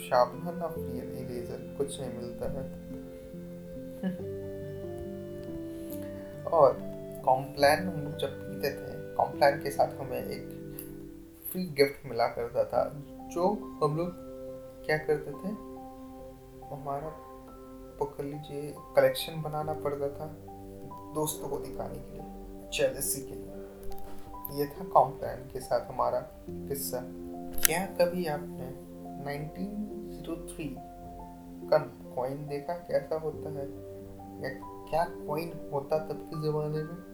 शार्पनर 0.00 0.54
ना 0.54 0.66
फ्री 0.66 0.98
इरेजर 0.98 1.60
कुछ 1.78 2.00
नहीं 2.00 2.12
मिलता 2.12 2.46
है। 2.50 2.62
और 6.52 6.78
कॉम्प्लान 7.24 7.78
हम 7.88 8.00
लोग 8.00 8.16
जब 8.18 8.30
पीते 8.40 8.70
थे 8.70 8.92
कॉम्प्लान 9.16 9.60
के 9.62 9.70
साथ 9.70 9.98
हमें 10.00 10.20
एक 10.20 10.44
फ्री 11.52 11.62
गिफ्ट 11.78 12.06
मिला 12.06 12.26
करता 12.28 12.64
था, 12.64 12.82
जो 13.34 13.42
हम 13.82 13.96
लोग 13.96 14.08
क्या 14.86 14.96
करते 14.98 15.30
थे? 15.32 15.50
हमारा 16.70 17.10
पकड़ 18.00 18.24
लीजिए। 18.24 18.74
कलेक्शन 18.78 19.42
बनाना 19.42 19.72
पड़ता 19.72 20.08
था 20.08 20.26
दोस्तों 21.14 21.48
को 21.48 21.58
दिखाने 21.58 21.94
के 21.94 22.12
लिए 22.12 22.20
जेलसी 22.70 23.22
के 23.22 23.34
लिए। 23.34 23.50
ये 24.58 24.66
था 24.66 24.84
कॉम्प्लान 24.84 25.36
के 25.36 25.60
साथ 25.60 25.86
हमारा 25.86 26.20
किस्सा। 26.50 27.00
क्या 27.66 27.86
कभी 27.86 28.26
आपने 28.26 28.90
1903 29.24 30.76
का 31.70 31.78
कॉइन 32.14 32.48
देखा? 32.48 32.74
कैसा 32.74 33.16
होता 33.16 33.50
है? 33.50 33.90
या 34.42 34.50
क्या 34.90 35.04
कॉइन 35.04 35.70
होता 35.72 35.98
तब 35.98 36.12
के 36.12 36.48
ज़माने 36.48 36.82
में? 36.82 37.10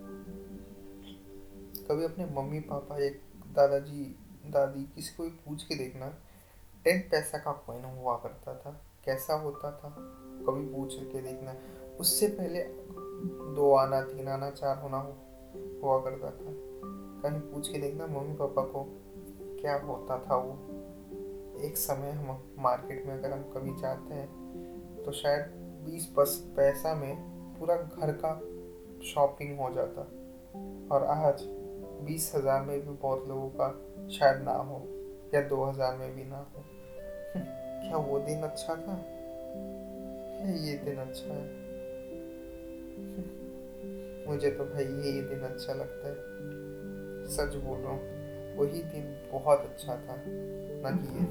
कभी 1.91 2.05
अपने 2.05 2.27
मम्मी 2.27 2.61
पापा 2.61 3.05
या 3.05 3.11
दादाजी, 3.53 4.19
दादी, 4.47 4.83
किसी 4.83 5.17
को 5.17 5.23
भी 5.23 5.29
पूछ 5.29 5.65
के 5.65 5.75
देखना, 5.75 6.09
टेन 6.85 7.01
पैसा 7.01 7.39
का 7.39 7.53
कॉइन 7.53 7.85
हुआ 7.85 8.17
करता 8.17 8.55
था। 8.55 8.81
कैसा 9.05 9.35
होता 9.35 9.71
था? 9.71 9.97
कभी 10.47 10.65
पूछ 10.67 10.95
के 10.95 11.21
देखना। 11.23 11.55
उससे 12.01 12.27
पहले 12.29 12.63
दो 13.55 13.73
आना, 13.75 14.01
तीन 14.03 14.29
आना, 14.29 14.51
चार 14.51 14.79
होना 14.79 14.97
हो, 14.97 15.15
हुआ 15.83 15.99
करता 16.01 16.31
था। 16.31 16.53
कहीं 17.23 17.41
पूछ 17.43 17.69
के 17.69 17.79
देखना 17.79 18.07
मम्मी 18.07 18.35
पापा 18.35 18.63
को 18.63 18.85
क्या 19.61 19.75
होता 19.81 20.19
था 20.19 20.37
वो। 20.37 20.53
एक 21.67 21.77
समय 21.77 22.11
हम 22.11 22.55
मार्केट 22.59 23.07
में 23.07 23.15
अगर 23.15 23.33
हम 23.33 23.43
कभी 23.55 23.75
जाते 23.81 24.15
हैं 24.15 25.03
तो 25.05 25.13
शायद 25.13 25.43
बीस 25.87 26.13
बस 26.17 26.37
पैसा 26.57 26.95
में 26.95 27.17
पूरा 27.59 27.77
घर 27.77 28.13
का 28.25 28.35
शॉपिंग 29.05 29.59
हो 29.59 29.71
जाता। 29.75 30.03
और 30.95 31.05
आज 31.05 31.43
बीस 32.07 32.33
हज़ार 32.35 32.61
में 32.63 32.81
भी 32.81 32.93
बहुत 32.93 33.27
लोगों 33.29 33.49
का 33.61 33.69
शायद 34.09 34.43
ना 34.43 34.53
हो, 34.53 34.77
या 35.35 35.41
दो 35.41 35.63
हज़ार 35.65 35.97
में 35.97 36.15
भी 36.17 36.25
ना 36.25 36.39
हो। 36.39 36.65
क्या 37.37 37.97
वो 37.99 38.19
दिन 38.19 38.43
अच्छा 38.43 38.75
था? 38.77 38.95
ये 40.53 40.77
दिन 40.77 40.97
अच्छा 40.97 41.35
है। 41.35 41.67
मुझे 44.29 44.51
तो 44.51 44.65
भाई 44.65 44.85
ये 44.85 45.23
दिन 45.23 45.41
अच्छा 45.41 45.73
लगता 45.73 46.09
है। 46.09 46.15
सच 47.27 47.55
बोल 47.55 47.79
रहा 47.79 47.93
हूँ, 47.93 48.01
वही 48.57 48.83
दिन 48.83 49.17
बहुत 49.33 49.61
अच्छा 49.61 49.97
था, 49.97 50.25
ना 50.83 50.91
कि 50.91 51.19
ये। 51.19 51.27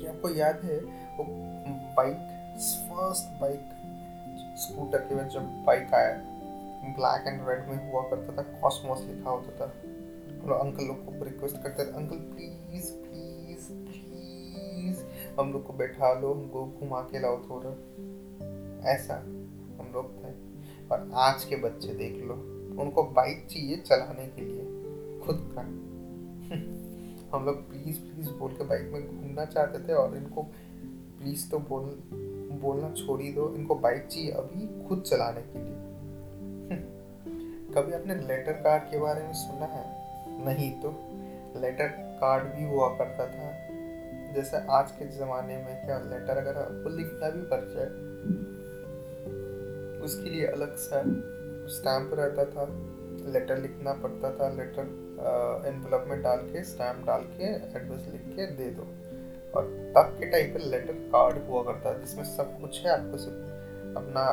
क्या 0.00 0.12
आपको 0.12 0.28
याद 0.28 0.60
है, 0.64 0.80
वो 0.80 1.24
बाइक 1.96 2.16
फ़र्स्ट 2.58 3.40
बाइक 3.40 3.60
स्कूटर 4.58 4.98
के 4.98 5.14
में 5.14 5.28
जब 5.28 5.40
बाइक 5.40 5.94
आया 5.94 6.22
ब्लैक 6.88 7.26
एंड 7.26 7.48
रेड 7.48 7.68
में 7.68 7.92
हुआ 7.92 8.02
करता 8.02 8.36
था 8.36 8.60
कॉस्मोस 8.60 9.02
लिखा 9.02 9.30
होता 9.30 9.66
था। 9.66 9.72
और 10.44 10.52
अंकल 10.52 10.84
लोग 10.84 11.18
को 11.18 11.24
रिक्वेस्ट 11.24 11.62
करते 11.62 11.84
थे, 11.84 11.90
अंकल 11.90 12.16
प्लीज़ 12.16 12.92
हम 15.38 15.52
लोग 15.52 15.66
को 15.66 15.72
बैठा 15.72 16.12
लो, 16.12 16.34
हमको 16.34 16.66
घुमा 16.66 17.00
के 17.00 17.20
लाओ 17.20 17.42
थोड़ा। 17.42 17.70
ऐसा 18.90 19.14
हम 19.80 19.90
लोग 19.94 20.24
थे। 20.24 20.28
और 20.92 21.10
आज 21.14 21.44
के 21.44 21.56
बच्चे 21.56 21.88
देख 21.88 22.24
लो, 22.24 22.34
उनको 22.82 23.02
बाइक 23.02 23.46
चाहिए 23.50 23.76
चलाने 23.76 24.26
के 24.28 24.42
लिए, 24.42 24.64
खुद 25.20 25.54
का। 25.58 25.60
हम 27.36 27.44
लोग 27.44 27.70
प्लीज़ 27.70 28.00
प्लीज़ 28.00 28.30
बोल 28.30 28.52
के 28.52 28.64
बाइक 28.64 28.82
में 28.82 29.20
घूमना 29.20 29.44
चाहते 29.44 29.88
थे 29.88 29.92
और 29.92 30.16
इनको 30.16 30.42
प्लीज़ 31.18 31.50
तो 31.50 31.58
बोल, 31.58 31.82
बोलना 32.62 32.90
छोड़ 32.90 33.20
ही 33.20 33.32
दो, 33.32 33.54
इनको 33.54 33.74
बाइक 33.74 34.06
चाहिए 34.06 34.30
अभी 34.30 34.88
खुद 34.88 35.00
चलाने 35.00 35.42
के 35.42 35.58
लिए। 35.58 35.74
कभी 37.74 37.92
आपने 37.92 38.14
लेटर 38.14 38.52
कार्ड 38.52 38.82
के 38.82 38.98
बारे 38.98 39.22
में 39.22 39.32
सुना 39.32 39.66
है? 39.66 39.84
नहीं 40.44 40.72
तो। 40.72 40.88
लेटर 41.60 41.88
कार्ड 42.20 42.54
भी 42.54 42.64
हुआ 42.64 42.88
करता 42.88 43.26
था। 43.26 43.57
जैसे 44.34 44.56
आज 44.70 44.90
के 44.90 45.06
ज़माने 45.08 45.56
में 45.56 45.84
क्या 45.86 45.98
लेटर 45.98 46.36
अगर 46.36 46.56
आपको 46.56 46.88
लिखना 46.88 47.30
भी 47.30 47.42
पड़ 47.42 47.64
जाए 47.68 47.86
उसके 50.04 50.30
लिए 50.30 50.46
अलग 50.46 50.76
सा 50.76 51.02
स्टैम्प 51.68 52.10
रहता 52.14 52.44
था 52.44 52.66
लेटर 53.32 53.58
लिखना 53.58 53.92
पड़ता 53.92 54.30
था 54.30 54.48
लेटर 54.48 54.82
एनवलप 55.66 56.04
में 56.08 56.22
डाल 56.22 56.38
के 56.38 56.64
स्टैम्प 56.64 57.06
डाल 57.06 57.20
के 57.20 57.54
एड्रेस 57.78 58.06
लिख 58.12 58.22
के 58.36 58.46
दे 58.46 58.70
दो। 58.70 58.82
और 59.58 59.64
तब 59.96 60.16
के 60.18 60.26
टाइम 60.26 60.52
पे 60.52 60.58
लेटर 60.58 60.92
कार्ड 60.92 61.38
हुआ 61.48 61.62
करता 61.62 61.88
है 61.88 62.00
जिसमें 62.00 62.24
सब 62.24 62.60
कुछ 62.60 62.86
है, 62.86 62.90
आपको 62.92 63.16
सिर्फ़ 63.16 63.36
अपना 63.98 64.24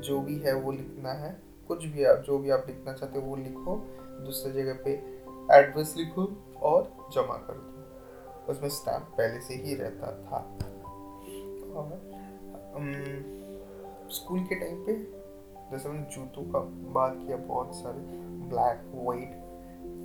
जो 0.00 0.20
भी 0.20 0.38
है 0.38 0.54
वो 0.54 0.72
लिखना 0.72 1.12
है। 1.12 1.36
कुछ 1.68 1.84
भी 1.84 2.04
आप, 2.04 2.16
जो 2.16 2.38
भी 2.38 2.50
आप 2.50 2.64
लिखना 2.66 2.92
चाहते 2.92 3.18
हो 3.18 3.24
वो 3.26 3.36
लिखो, 3.36 3.76
दूसरे 4.24 4.52
जगह 4.52 4.78
पे 4.84 4.90
एड्रेस 5.56 5.94
लिखो 5.96 6.24
और 6.62 6.82
जमा 7.12 7.36
कर। 7.36 7.54
दो 7.54 7.65
उसमें 8.48 8.68
स्टैम्प 8.68 9.14
पहले 9.18 9.40
से 9.40 9.54
ही 9.54 9.74
रहता 9.74 10.12
था। 10.22 10.38
और 11.76 11.86
स्कूल 14.10 14.40
के 14.40 14.54
टाइम 14.54 14.84
पे 14.86 14.94
जैसे 15.70 15.88
मैंने 15.88 16.04
जूतों 16.14 16.42
का 16.52 16.58
बात 16.92 17.14
किया, 17.16 17.36
बहुत 17.36 17.74
सारे 17.74 17.98
ब्लैक 18.48 18.82
वाइट 18.96 19.30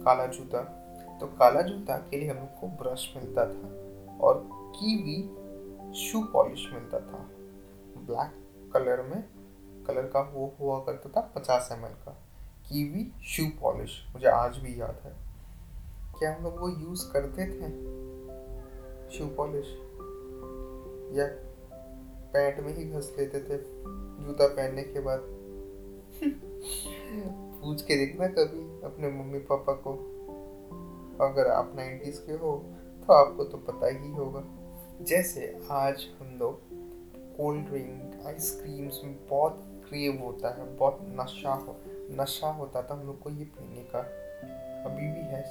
काला 0.05 0.25
जूता 0.27 0.61
तो 1.19 1.27
काला 1.27 1.61
जूता 1.61 1.97
के 1.97 2.17
लिए 2.17 2.29
हम 2.29 2.37
लोग 2.37 2.59
को 2.59 2.67
ब्रश 2.83 3.13
मिलता 3.17 3.45
था 3.45 4.17
और 4.17 4.41
कीवी 4.75 5.17
शू 5.99 6.23
पॉलिश 6.23 6.67
मिलता 6.73 6.99
था। 6.99 7.19
ब्लैक 7.97 8.71
कलर 8.73 9.01
में 9.03 9.23
कलर 9.87 10.07
का 10.07 10.21
वो 10.33 10.53
हुआ 10.59 10.79
करता 10.79 11.09
था 11.09 11.21
पचास 11.35 11.69
एम 11.71 11.85
का। 12.05 12.11
कीवी 12.67 13.11
शू 13.25 13.45
पॉलिश 13.61 13.91
मुझे 14.13 14.27
आज 14.27 14.57
भी 14.57 14.79
याद 14.81 15.01
है। 15.03 15.13
क्या 16.19 16.35
हम 16.35 16.43
लोग 16.43 16.59
वो 16.59 16.69
यूज़ 16.69 17.11
करते 17.13 17.45
थे? 17.47 17.69
Shoe 19.11 19.25
polish. 19.37 19.67
या 21.17 21.25
पैंट 22.33 22.59
में 22.59 22.73
ही 22.75 22.83
घस 22.85 23.13
लेते 23.17 23.39
थे 23.39 23.57
जूता 24.23 24.47
पहनने 24.47 24.83
के 24.83 24.99
बाद। 24.99 25.21
पूछ 27.61 27.81
के 27.81 27.95
देखना 27.95 28.27
कभी 28.29 28.61
अपने 28.85 29.07
मम्मी 29.09 29.39
पापा 29.51 29.73
को। 29.77 29.93
अगर 31.25 31.47
आप 31.47 31.73
नाइन्टीज 31.75 32.19
के 32.19 32.33
हो 32.33 32.55
तो 33.07 33.13
आपको 33.13 33.43
तो 33.43 33.57
पता 33.57 33.87
ही 33.89 34.11
होगा। 34.11 34.43
जैसे 35.01 35.47
आज 35.71 36.05
हम 36.19 36.37
लोग 36.39 36.59
कोल्ड 37.37 37.65
ड्रिंक 37.65 38.25
आइसक्रीम्स 38.27 39.01
में 39.03 39.15
बहुत 39.29 39.59
क्रेव 39.89 40.21
होता 40.23 40.49
है, 40.49 40.75
बहुत 40.77 40.99
नशा 41.11 41.53
हो, 41.55 41.75
नशा 42.21 42.51
होता 42.51 42.81
था 42.81 42.93
हम 42.93 43.05
लोग 43.07 43.21
को 43.21 43.29
ये 43.29 43.45
पीने 43.55 43.83
का। 43.95 43.99
अभी 44.85 45.07
भी 45.07 45.25
है, 45.27 45.41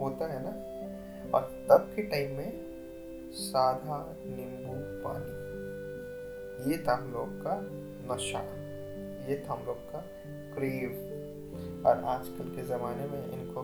होता 0.00 0.32
है 0.32 0.42
ना? 0.42 0.52
और 1.34 1.42
तब 1.70 1.92
के 1.96 2.02
टाइम 2.02 2.36
में 2.36 2.50
साधा 3.32 3.98
नींबू 4.26 4.74
पानी, 5.04 6.70
ये 6.70 6.78
था 6.78 6.94
हम 6.94 7.12
लोग 7.12 7.36
का 7.42 7.54
नशा, 8.06 8.40
ये 9.28 9.36
था 9.38 9.52
हम 9.52 9.66
लोग 9.66 9.78
का 9.92 10.00
क्रेव 10.54 11.86
और 11.86 12.04
आजकल 12.06 12.48
के 12.56 12.62
ज़माने 12.66 13.06
में 13.06 13.22
इनको 13.32 13.62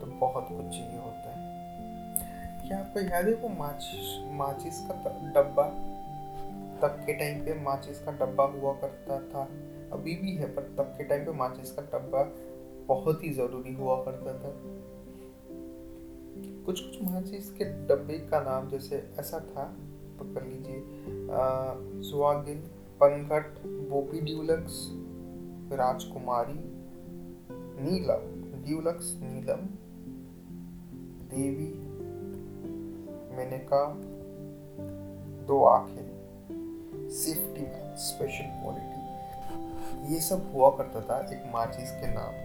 तो 0.00 0.06
बहुत 0.20 0.46
कुछ 0.48 0.66
चाहिए 0.66 0.98
होता 0.98 1.30
है। 1.30 2.68
क्या 2.68 2.78
आपको 2.78 3.00
याद 3.00 3.28
है 3.28 3.34
वो 3.34 3.48
माचिस 3.48 4.12
माचिस 4.32 4.80
का 4.80 4.94
डब्बा? 5.34 5.66
तब 6.82 7.02
के 7.06 7.12
टाइम 7.12 7.44
पे 7.44 7.54
माचिस 7.62 7.98
का 8.00 8.12
डब्बा 8.12 8.44
हुआ 8.44 8.72
करता 8.74 9.18
था, 9.20 9.42
अभी 9.92 10.14
भी 10.14 10.36
है, 10.36 10.46
पर 10.54 10.62
तब 10.78 10.94
के 10.98 11.04
टाइम 11.04 11.24
पे 11.24 11.32
माचिस 11.32 11.70
का 11.72 11.82
डब्बा 11.92 12.22
बहुत 12.86 13.24
ही 13.24 13.30
ज़रूरी 13.34 13.74
हुआ 13.74 13.96
करता 14.04 14.32
था। 14.34 14.52
कुछ 16.46 16.80
कुछ 16.80 17.02
माचिस 17.02 17.52
के 17.52 17.64
डब्बे 17.64 18.18
का 18.18 18.40
नाम 18.40 18.68
जैसे 18.68 19.10
ऐसा 19.18 19.38
था, 19.38 19.76
पकड़ 20.20 20.44
लीजिए। 20.44 20.82
सुहागिन 22.10 22.58
पनघट 23.00 23.66
बोबी 23.66 24.20
ड्यूलक्स, 24.20 24.88
राजकुमारी, 25.72 26.60
नीलम, 27.84 28.44
ड्यूलक्स, 28.62 29.18
नीलम, 29.22 29.66
देवी 31.28 31.84
मैंने 33.36 33.58
कहा 33.58 33.94
दो 35.46 35.64
आँखें। 35.64 36.14
Safety 37.10 37.66
special 38.02 38.44
quality. 38.44 38.94
ये 40.14 40.20
सब 40.20 40.52
हुआ 40.54 40.70
करता 40.70 41.00
था 41.00 41.32
एक 41.32 41.52
माचिस 41.52 41.90
के 41.90 42.06
नाम। 42.06 42.44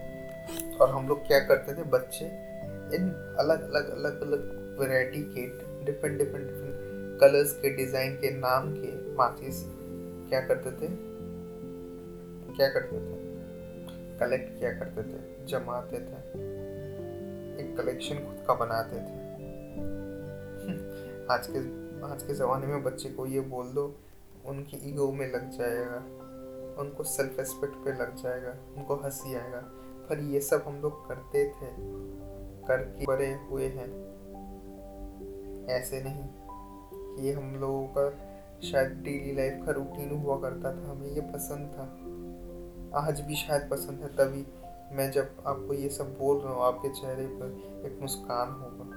और 0.78 0.90
हम 0.90 1.08
लोग 1.08 1.26
क्या 1.26 1.40
करते 1.40 1.74
थे, 1.74 1.82
बच्चे 1.82 2.49
इन 2.94 3.36
अलग 3.38 3.62
अलग 3.62 3.90
अलग 3.90 4.20
अलग 4.20 4.76
वैरायटी 4.80 5.22
के 5.22 5.46
डिफरेंट 5.84 6.18
डिफरेंट 6.18 6.46
डिफरेंट 6.46 6.90
कलर्स 7.20 7.52
के 7.52 7.76
डिज़ाइन 7.76 8.16
के, 8.16 8.30
नाम 8.30 8.74
के 8.76 9.14
माचिस 9.14 9.64
क्या 10.28 10.40
करते 10.40 10.70
थे? 10.70 11.10
क्या 12.56 12.68
करते 12.68 12.96
थे? 12.96 13.20
कलेक्ट 14.18 14.58
किया 14.58 14.72
करते 14.72 15.02
थे? 15.02 15.46
जमाते 15.46 15.96
थे। 15.96 16.40
एक 17.62 17.76
कलेक्शन 17.76 18.14
खुद 18.14 18.44
का 18.48 18.54
बनाते 18.54 18.96
थे। 18.96 19.20
आज 21.34 21.46
के 21.46 21.80
आज 22.12 22.22
के 22.22 22.34
ज़माने 22.34 22.66
में 22.66 22.82
बच्चे 22.82 23.08
को 23.08 23.26
ये 23.26 23.40
बोल 23.40 23.66
दो, 23.66 24.00
उनकी 24.46 24.90
ईगो 24.90 25.12
में 25.12 25.32
लग 25.32 25.50
जाएगा, 25.50 25.96
उनको 26.82 27.04
सेल्फ 27.04 27.38
रिस्पेक्ट 27.38 27.74
पे 27.74 27.90
लग 27.90 28.16
जाएगा, 28.16 28.56
उनको 28.76 28.96
हँसी 28.96 29.34
आएगा। 29.34 29.60
पर 30.08 30.18
ये 30.18 30.40
सब 30.40 30.64
हम 30.66 30.80
लोग 30.82 31.08
करते 31.08 31.48
थे। 31.48 32.00
करके 32.70 33.06
बड़े 33.06 33.32
हुए 33.32 33.66
हैं। 33.66 34.10
ऐसे 35.66 36.02
नहीं 36.02 36.28
कि 37.16 37.32
हम 37.32 37.56
लोगों 37.56 37.86
का 37.86 38.30
शायद 38.60 38.88
डेली 38.88 39.34
लाइफ 39.34 39.66
का 39.66 39.72
रूटीन 39.72 40.20
हुआ 40.20 40.40
करता 40.40 40.72
था, 40.72 40.90
हमें 40.90 41.08
ये 41.08 41.20
पसंद 41.20 41.68
था। 41.68 41.82
आज 43.00 43.20
भी 43.20 43.34
शायद 43.34 43.70
पसंद 43.70 44.00
है, 44.00 44.08
तभी 44.08 44.46
मैं 44.96 45.10
जब 45.10 45.42
आपको 45.46 45.74
ये 45.74 45.88
सब 45.88 46.18
बोल 46.18 46.40
रहा 46.40 46.52
हूँ, 46.52 46.62
आपके 46.62 46.88
चेहरे 46.88 47.26
पर 47.26 47.46
एक 47.86 47.98
मुस्कान 48.00 48.50
होगा। 48.50 48.96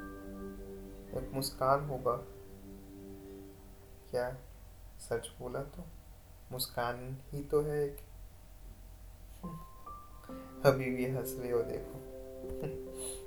एक 1.20 1.32
मुस्कान 1.34 1.86
होगा। 1.86 2.16
क्या 4.12 4.38
सच 5.00 5.32
बोला 5.40 5.62
तो? 5.62 5.84
मुस्कान 6.52 7.18
ही 7.32 7.44
तो 7.44 7.62
है 7.62 7.86
एक। 7.86 7.98
अभी 10.66 10.92
भी 10.92 11.06
हंस 11.06 11.36
रहे 11.40 11.52
हो, 11.52 11.60
देखो। 11.60 12.14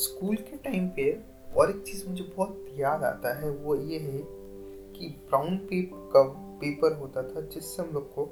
स्कूल 0.00 0.36
के 0.36 0.56
टाइम 0.56 0.88
पे 0.88 1.10
और 1.56 1.70
एक 1.70 1.82
चीज़ 1.82 2.08
मुझे 2.08 2.24
बहुत 2.36 2.64
याद 2.76 3.04
आता 3.04 3.34
है, 3.38 3.50
वो 3.50 3.74
ये 3.76 3.98
है 3.98 4.18
कि 4.92 5.08
ब्राउन 5.28 5.56
पेप 5.56 5.90
पेपर 6.60 6.96
होता 6.98 7.22
था 7.22 7.40
जिससे 7.40 7.82
हम 7.82 7.90
लोग 7.94 8.14
को 8.14 8.24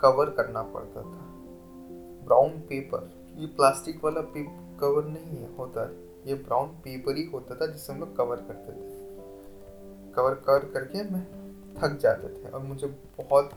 कवर 0.00 0.30
करना 0.30 0.62
पड़ता 0.62 1.02
था। 1.02 1.24
ब्राउन 2.26 2.50
पेपर 2.50 3.10
ये 3.36 3.46
प्लास्टिक 3.46 4.04
वाला 4.04 4.20
पेप 4.20 4.78
कवर 4.80 5.04
नहीं 5.04 5.36
है, 5.36 5.56
होता 5.56 5.90
ये 6.26 6.34
ब्राउन 6.34 6.68
पेपर 6.84 7.16
ही 7.16 7.24
होता 7.24 7.54
था 7.54 7.66
जिससे 7.66 7.92
हम 7.92 8.00
लोग 8.00 8.16
कवर 8.16 8.36
करते 8.36 8.72
थे। 8.72 8.94
कवर 10.12 10.34
कवर 10.34 10.70
करके 10.74 11.02
मैं 11.10 11.24
थक 11.74 11.98
जाते 12.00 12.28
थे 12.28 12.50
और 12.50 12.60
मुझे 12.60 12.86
बहुत 13.20 13.50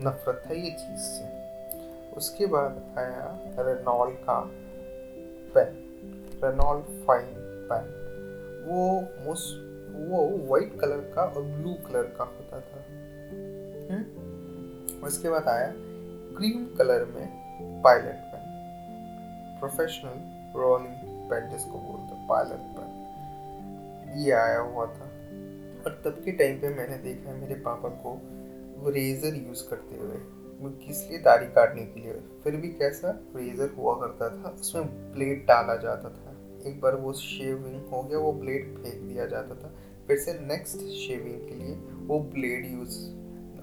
नफरत 0.00 0.42
था 0.46 0.54
ये 0.54 0.70
चीज़ 0.70 1.00
से। 1.00 2.14
उसके 2.16 2.46
बाद 2.46 2.94
आया 2.98 3.38
रेनॉल 3.58 4.10
का 4.22 4.40
पेन 5.54 5.82
रेनॉल 6.44 7.04
फाइन 7.06 7.34
पेन 7.72 7.86
वो 8.68 9.00
मुस 9.24 9.62
वो 10.08 10.46
वाइट 10.46 10.80
कलर 10.80 11.12
का 11.14 11.22
और 11.22 11.42
ब्लू 11.42 11.74
कलर 11.74 12.02
का 12.02 12.24
होता 12.24 12.60
था। 12.60 12.84
हुँ? 13.90 13.98
हम्म? 13.98 15.06
उसके 15.06 15.28
बाद 15.28 15.48
आया 15.48 15.72
क्रीम 16.36 16.76
कलर 16.76 17.04
में 17.04 17.46
pilot 17.82 18.14
pen 18.14 18.46
professional 19.60 20.36
rolling 20.60 20.94
pen 21.30 21.50
जिसको 21.50 21.78
बोलते 21.78 22.26
पायलट 22.28 22.76
पेन 22.76 22.96
ये 24.16 24.32
आया 24.32 24.58
हुआ 24.58 24.86
था। 24.86 25.10
और 25.86 26.02
तब 26.04 26.22
के 26.24 26.32
टाइम 26.32 26.60
पे 26.60 26.68
मैंने 26.68 26.98
देखा 26.98 27.30
है, 27.30 27.36
मेरे 27.36 27.54
पापा 27.54 27.88
को 27.88 28.10
वो 28.80 28.90
रेज़र 28.90 29.34
यूज़ 29.34 29.70
करते 29.70 29.96
हुए, 29.96 30.16
वो 30.60 30.86
किस 30.86 31.10
लिए 31.10 31.18
दाढ़ी 31.18 31.46
काटने 31.46 31.82
के 31.82 32.00
लिए, 32.00 32.12
फिर 32.44 32.56
भी 32.56 32.68
कैसा? 32.68 33.20
रेज़र 33.36 33.70
हुआ 33.78 33.94
करता 33.94 34.28
था, 34.28 34.56
उसमें 34.60 35.12
ब्लेड 35.12 35.46
डाला 35.46 35.76
जाता 35.76 36.08
था। 36.08 36.25
एक 36.66 36.80
बार 36.80 36.94
वो 36.94 37.12
शेविंग 37.12 37.86
हो 37.86 38.02
गया 38.02 38.18
वो 38.18 38.32
ब्लेड 38.32 38.78
फेंक 38.78 39.02
दिया 39.02 39.26
जाता 39.26 39.54
था। 39.54 39.74
फिर 40.06 40.18
से 40.18 40.32
नेक्स्ट 40.32 40.78
शेविंग 40.78 41.48
के 41.48 41.54
लिए 41.54 41.74
वो 42.06 42.20
ब्लेड 42.20 42.72
यूज़ 42.72 43.10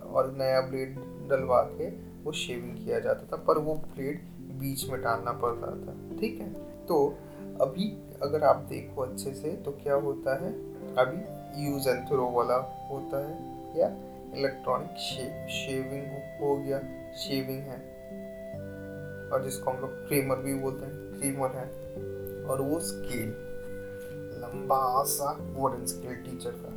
और 0.01 0.35
नया 0.37 0.61
ब्लेड 0.61 0.95
डलवा 1.29 1.61
के 1.61 1.89
वो 2.23 2.31
शेविंग 2.31 2.85
किया 2.85 2.99
जाता 2.99 3.37
था 3.37 3.41
पर 3.41 3.57
वो 3.57 3.75
ब्लेड 3.75 4.21
बीच 4.59 4.89
में 4.89 5.01
डालना 5.01 5.31
पड़ता 5.31 5.67
था 5.67 6.19
ठीक 6.19 6.39
है? 6.39 6.53
तो 6.85 7.17
अभी 7.61 7.97
अगर 8.21 8.43
आप 8.43 8.55
देखो 8.55 9.01
अच्छे 9.01 9.33
से 9.33 9.51
तो 9.51 9.71
क्या 9.71 9.93
होता 9.93 10.45
है? 10.45 10.51
अभी 10.95 11.43
यूज़ 11.65 11.89
एंड 11.89 12.07
थ्रो 12.07 12.29
वाला 12.29 12.55
होता 12.91 13.27
है 13.27 13.53
या 13.79 13.87
इलेक्ट्रॉनिक 14.39 14.97
शे, 14.97 15.47
शेविंग 15.49 16.05
हो 16.41 16.55
गया 16.55 16.79
शेविंग 17.11 17.59
है। 17.59 17.93
और 19.31 19.43
जिसको 19.43 19.71
हम 19.71 19.81
लोग 19.81 20.07
क्रीमर 20.07 20.35
भी 20.35 20.53
बोलते 20.53 20.85
हैं 20.85 20.93
क्रीमर 20.95 21.49
है। 21.49 21.83
और 22.45 22.61
वो 22.61 22.79
स्केल 22.79 23.29
लंबा 24.41 25.03
सा 25.03 25.37
वुडन 25.41 25.85
स्केल 25.85 26.15
टीचर 26.15 26.51
का 26.51 26.73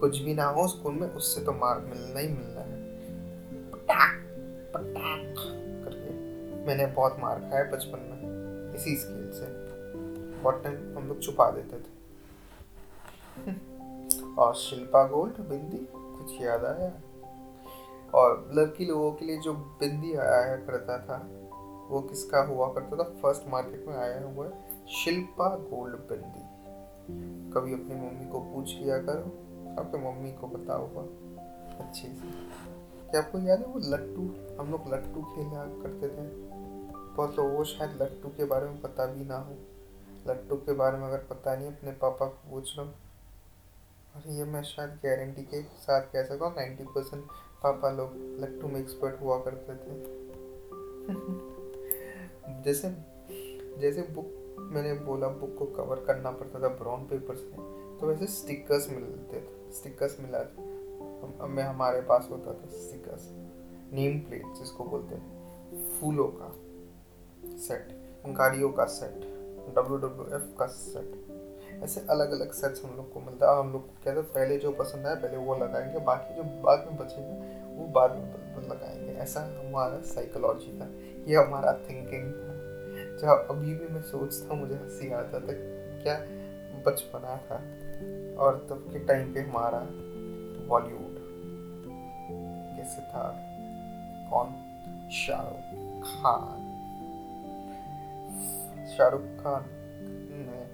कुछ 0.00 0.18
भी 0.18 0.34
ना 0.34 0.44
हो 0.44 0.68
स्कूल 0.68 0.92
में, 0.92 1.14
उससे 1.14 1.40
तो 1.40 1.52
मार 1.52 1.80
मिलना 1.80 2.20
ही 2.20 2.28
मिलना 2.28 2.60
है। 2.60 2.82
पटाक 3.70 4.14
पटाक 4.74 5.34
करके 5.84 6.10
मैंने 6.66 6.86
बहुत 6.86 7.16
मार 7.18 7.40
खाया 7.40 7.64
बचपन 7.64 7.98
में, 7.98 8.74
इसी 8.74 8.96
स्केल 8.96 9.30
से। 9.34 9.68
बहुत 10.42 10.64
टाइम 10.64 10.98
हम 10.98 11.08
लोग 11.08 11.22
छुपा 11.22 11.50
देते 11.50 11.76
थे। 11.76 11.98
और 14.38 14.54
शिल्पा 14.54 15.08
गोल्ड, 15.08 15.40
बिंदी, 15.48 15.88
कुछ 15.96 16.42
याद 16.42 16.64
आया? 16.64 16.92
और 18.14 18.50
लड़की 18.54 18.86
लोगों 18.86 19.12
के 19.12 19.24
लिए 19.24 19.38
जो 19.38 19.52
बिंदी 19.52 20.14
आया 20.14 20.56
करता 20.56 20.98
था, 20.98 21.28
वो 21.90 22.00
किसका 22.00 22.40
हुआ 22.40 22.72
करता 22.72 22.96
था? 22.96 23.02
फ़र्स्ट 23.02 23.42
मार्केट 23.48 23.84
में 23.88 23.96
आया 23.96 24.24
हुआ 24.24 24.46
है। 24.46 24.67
शिल्पा 24.88 25.56
गोल्ड 25.56 25.96
बिंदी 25.96 26.44
कभी 27.52 27.72
अपनी 27.72 27.94
मम्मी 27.94 28.32
को 28.32 28.40
पूछ 28.40 28.74
लिया 28.74 28.98
करो? 28.98 29.22
आपके 29.80 29.98
मम्मी 29.98 30.32
को 30.32 30.46
होगा 30.76 31.02
अच्छे 31.84 32.08
से। 32.08 32.30
क्या 33.10 33.20
आपको 33.20 33.38
याद 33.38 33.58
है 33.58 33.66
वो 33.66 33.78
लट्टू? 33.78 34.22
हम 34.60 34.70
लोग 34.70 34.94
लट्टू 34.94 35.22
खेला 35.22 35.64
करते 35.64 36.08
थे। 36.08 36.30
बहुत 37.16 37.36
लोगों 37.38 37.56
को 37.56 37.64
शायद 37.64 38.02
लट्टू 38.02 38.28
के 38.28 38.44
बारे 38.44 38.66
में 38.66 38.80
पता 38.80 39.06
भी 39.06 39.24
ना 39.24 39.36
हो। 39.36 39.52
लट्टू 40.28 40.56
के 40.56 40.72
बारे 40.72 40.98
में 40.98 41.06
अगर 41.06 41.18
पता 41.18 41.56
नहीं 41.56 41.68
अपने 41.68 41.92
पापा 41.92 42.26
को 42.26 42.50
पूछ 42.50 42.78
लो। 42.78 42.84
और 44.16 44.22
ये 44.28 44.44
मैं 44.44 44.62
शायद 44.62 44.90
गारंटी 44.90 45.42
के 45.42 45.62
साथ 45.62 46.02
कह 46.02 46.24
सकता 46.24 46.44
हूँ 46.44 46.54
नाइन्टी 46.54 46.84
परसेंट 46.84 47.24
पापा 47.62 47.90
लोग 47.90 48.10
लट्टू 48.14 48.68
में 48.68 48.80
एक्सपर्ट 48.80 49.20
हुआ 49.20 49.38
करते 49.38 49.74
थे। 49.74 50.18
जैसे 52.62 52.96
जैसे 53.78 54.02
बुक 54.02 54.44
मैंने 54.58 54.94
बोला 54.94 55.28
बुक 55.28 55.56
को 55.58 55.64
कवर 55.64 56.04
करना 56.04 56.30
पड़ता 56.30 56.62
था 56.62 56.68
ब्राउन 56.68 57.00
पेपर 57.00 57.34
से। 57.34 57.52
तो 57.98 58.06
वैसे 58.06 58.26
स्टिकर्स 58.26 58.90
मिलते 58.90 59.40
थे 59.40 59.72
स्टिकर्स 59.72 60.20
मिला 60.20 60.38
हम 61.44 61.50
में 61.50 61.62
हमारे 61.62 62.00
पास 62.00 62.28
होता 62.30 62.52
था 62.52 62.66
स्टिकर्स 62.66 63.28
नेम 63.92 64.20
प्लेट 64.20 64.46
जिसको 64.58 64.84
बोलते 64.84 65.14
हैं। 65.14 65.38
फूलों 66.00 66.28
का 66.28 66.56
सेट 67.58 67.88
गाड़ियों 68.26 68.72
का 68.72 68.84
सेट 68.84 69.14
डब्ल्यू 69.76 69.96
डब्ल्यू 69.96 70.36
एफ़ 70.36 70.58
का 70.58 70.66
सेट 70.66 71.28
ऐसे 71.82 72.00
अलग 72.10 72.32
अलग 72.32 72.52
सर्च 72.52 72.82
हम 72.84 72.96
लोग 72.96 73.12
को 73.12 73.20
मिलता 73.20 73.52
है 73.52 73.58
हम 73.58 73.72
लोग 73.72 74.04
कहते 74.04 74.22
पहले 74.22 74.58
जो 74.58 74.72
पसंद 74.72 75.06
आए 75.06 75.14
पहले 75.14 75.36
वो 75.36 75.54
लगाएँगे। 75.54 75.98
बाकी 75.98 76.34
जो 76.34 76.42
बाद 76.42 76.78
में 76.78 76.96
बचेगा, 76.96 77.68
वो 77.80 77.88
बाद 77.88 78.16
में 78.16 78.68
लगाएँगे। 78.68 79.12
ऐसा 79.12 79.40
हमारा 79.40 80.00
साइकोलॉजी 80.00 80.80
था। 80.80 80.86
ये 81.30 81.36
हमारा 81.36 81.72
थिंकिंग 81.72 82.32
था। 82.32 82.47
जब 83.18 83.46
अभी 83.50 83.74
भी 83.74 83.88
मैं 83.88 84.02
सोचता 84.02 84.54
हूँ, 84.54 84.60
मुझे 84.60 84.74
हँसी 84.74 85.12
आता 85.12 85.40
था 85.40 85.54
क्या 86.02 86.18
बचपना 86.86 87.36
था 87.36 87.56
और 88.42 88.66
तब 88.70 88.86
के 88.92 88.98
टाइम 88.98 89.34
पे 89.34 89.40
हमारा 89.40 89.88
बॉलीवुड 90.66 91.16
कैसे 92.76 93.02
था? 93.02 93.44
कौन? 94.30 94.64
शाहरुख 95.10 96.04
खान। 96.04 96.64
शाहरुख 98.96 99.20
खान 99.20 99.64
ने 100.30 100.66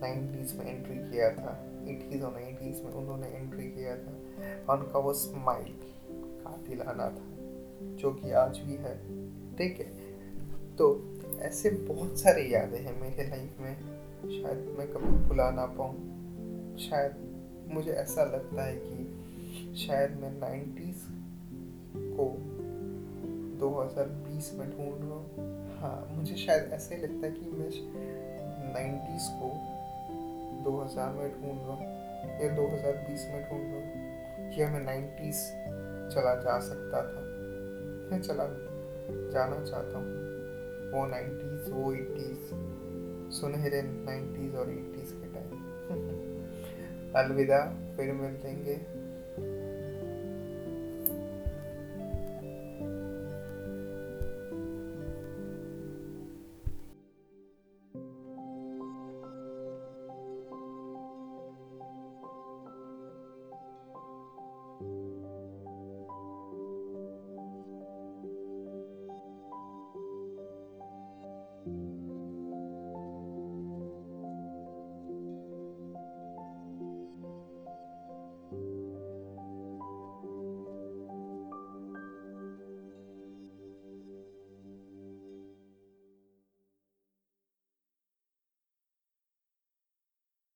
नाइन्टीज 0.00 0.56
में 0.56 0.66
एंट्री 0.66 0.94
किया 0.94 1.30
था, 1.30 1.64
एटीज 1.88 2.22
और 2.22 2.32
नाइन्टीज 2.32 2.84
में 2.84 2.92
उन्होंने 2.92 3.26
एंट्री 3.26 3.64
किया 3.64 3.96
था। 3.96 4.12
और 4.68 4.80
उनका 4.80 4.98
वो 4.98 5.12
स्माइल 5.12 5.76
कातिलाना 6.10 7.08
था, 7.08 7.26
जो 7.96 8.10
कि 8.10 8.32
आज 8.32 8.58
भी 8.58 8.74
है। 8.74 8.98
ठीक 9.56 9.80
है? 9.80 10.08
तो 10.76 11.14
ऐसे 11.42 11.70
बहुत 11.70 12.18
सारे 12.18 12.42
यादें 12.42 12.78
हैं 12.78 13.00
मेरे 13.00 13.30
लाइफ 13.30 13.60
में। 13.60 13.76
शायद 14.42 14.76
मैं 14.78 14.92
कभी 14.92 15.28
भुला 15.28 15.50
ना 15.50 15.66
पाऊँ। 15.66 16.18
शायद 16.78 17.12
मुझे 17.68 17.92
ऐसा 17.92 18.24
लगता 18.24 18.64
है 18.64 18.76
कि 18.76 19.14
शायद 19.76 20.10
मैं 20.10 20.40
नाइन्टीज़ 20.40 20.96
को 21.96 22.36
2020 23.60 24.52
में 24.54 24.70
ढूंढ 24.70 25.10
रहा 25.10 25.18
हूँ। 25.18 25.58
हाँ 25.78 26.08
मुझे 26.12 26.36
शायद 26.36 26.72
ऐसे 26.72 26.96
लगता 26.96 27.26
है 27.26 27.32
कि 27.32 27.40
मैं 27.40 27.70
नाइन्टीज़ 28.74 29.28
को 29.30 29.48
2000 30.70 31.12
में 31.12 31.32
ढूंढ 31.32 31.58
रहा 31.58 31.74
हूँ 31.74 31.86
या 32.42 32.56
2020 32.56 33.26
में 33.28 33.42
ढूंढ 33.42 33.74
रहा 33.74 33.80
हूँ। 33.80 34.08
या 34.58 34.70
मैं 34.70 34.80
नाइन्टीज़ 34.80 35.40
चला 36.14 36.34
जा 36.34 36.60
सकता 36.60 37.02
था। 37.02 37.20
मैं 38.10 38.22
चला, 38.22 38.44
जाना 39.32 39.64
चाहता 39.64 39.98
हूँ। 39.98 40.27
वो 40.92 41.06
नाइन्टीज़ 41.06 41.70
वो 41.72 41.92
एटीज़ 41.92 42.52
सुनहरे 43.36 43.82
नाइन्टीज़ 43.82 44.56
और 44.56 44.70
एटीज़ 44.70 45.12
के 45.14 45.32
टाइम 45.34 47.12
अलविदा 47.16 47.58
फिर 47.96 48.12
मिलेंगे 48.12 48.76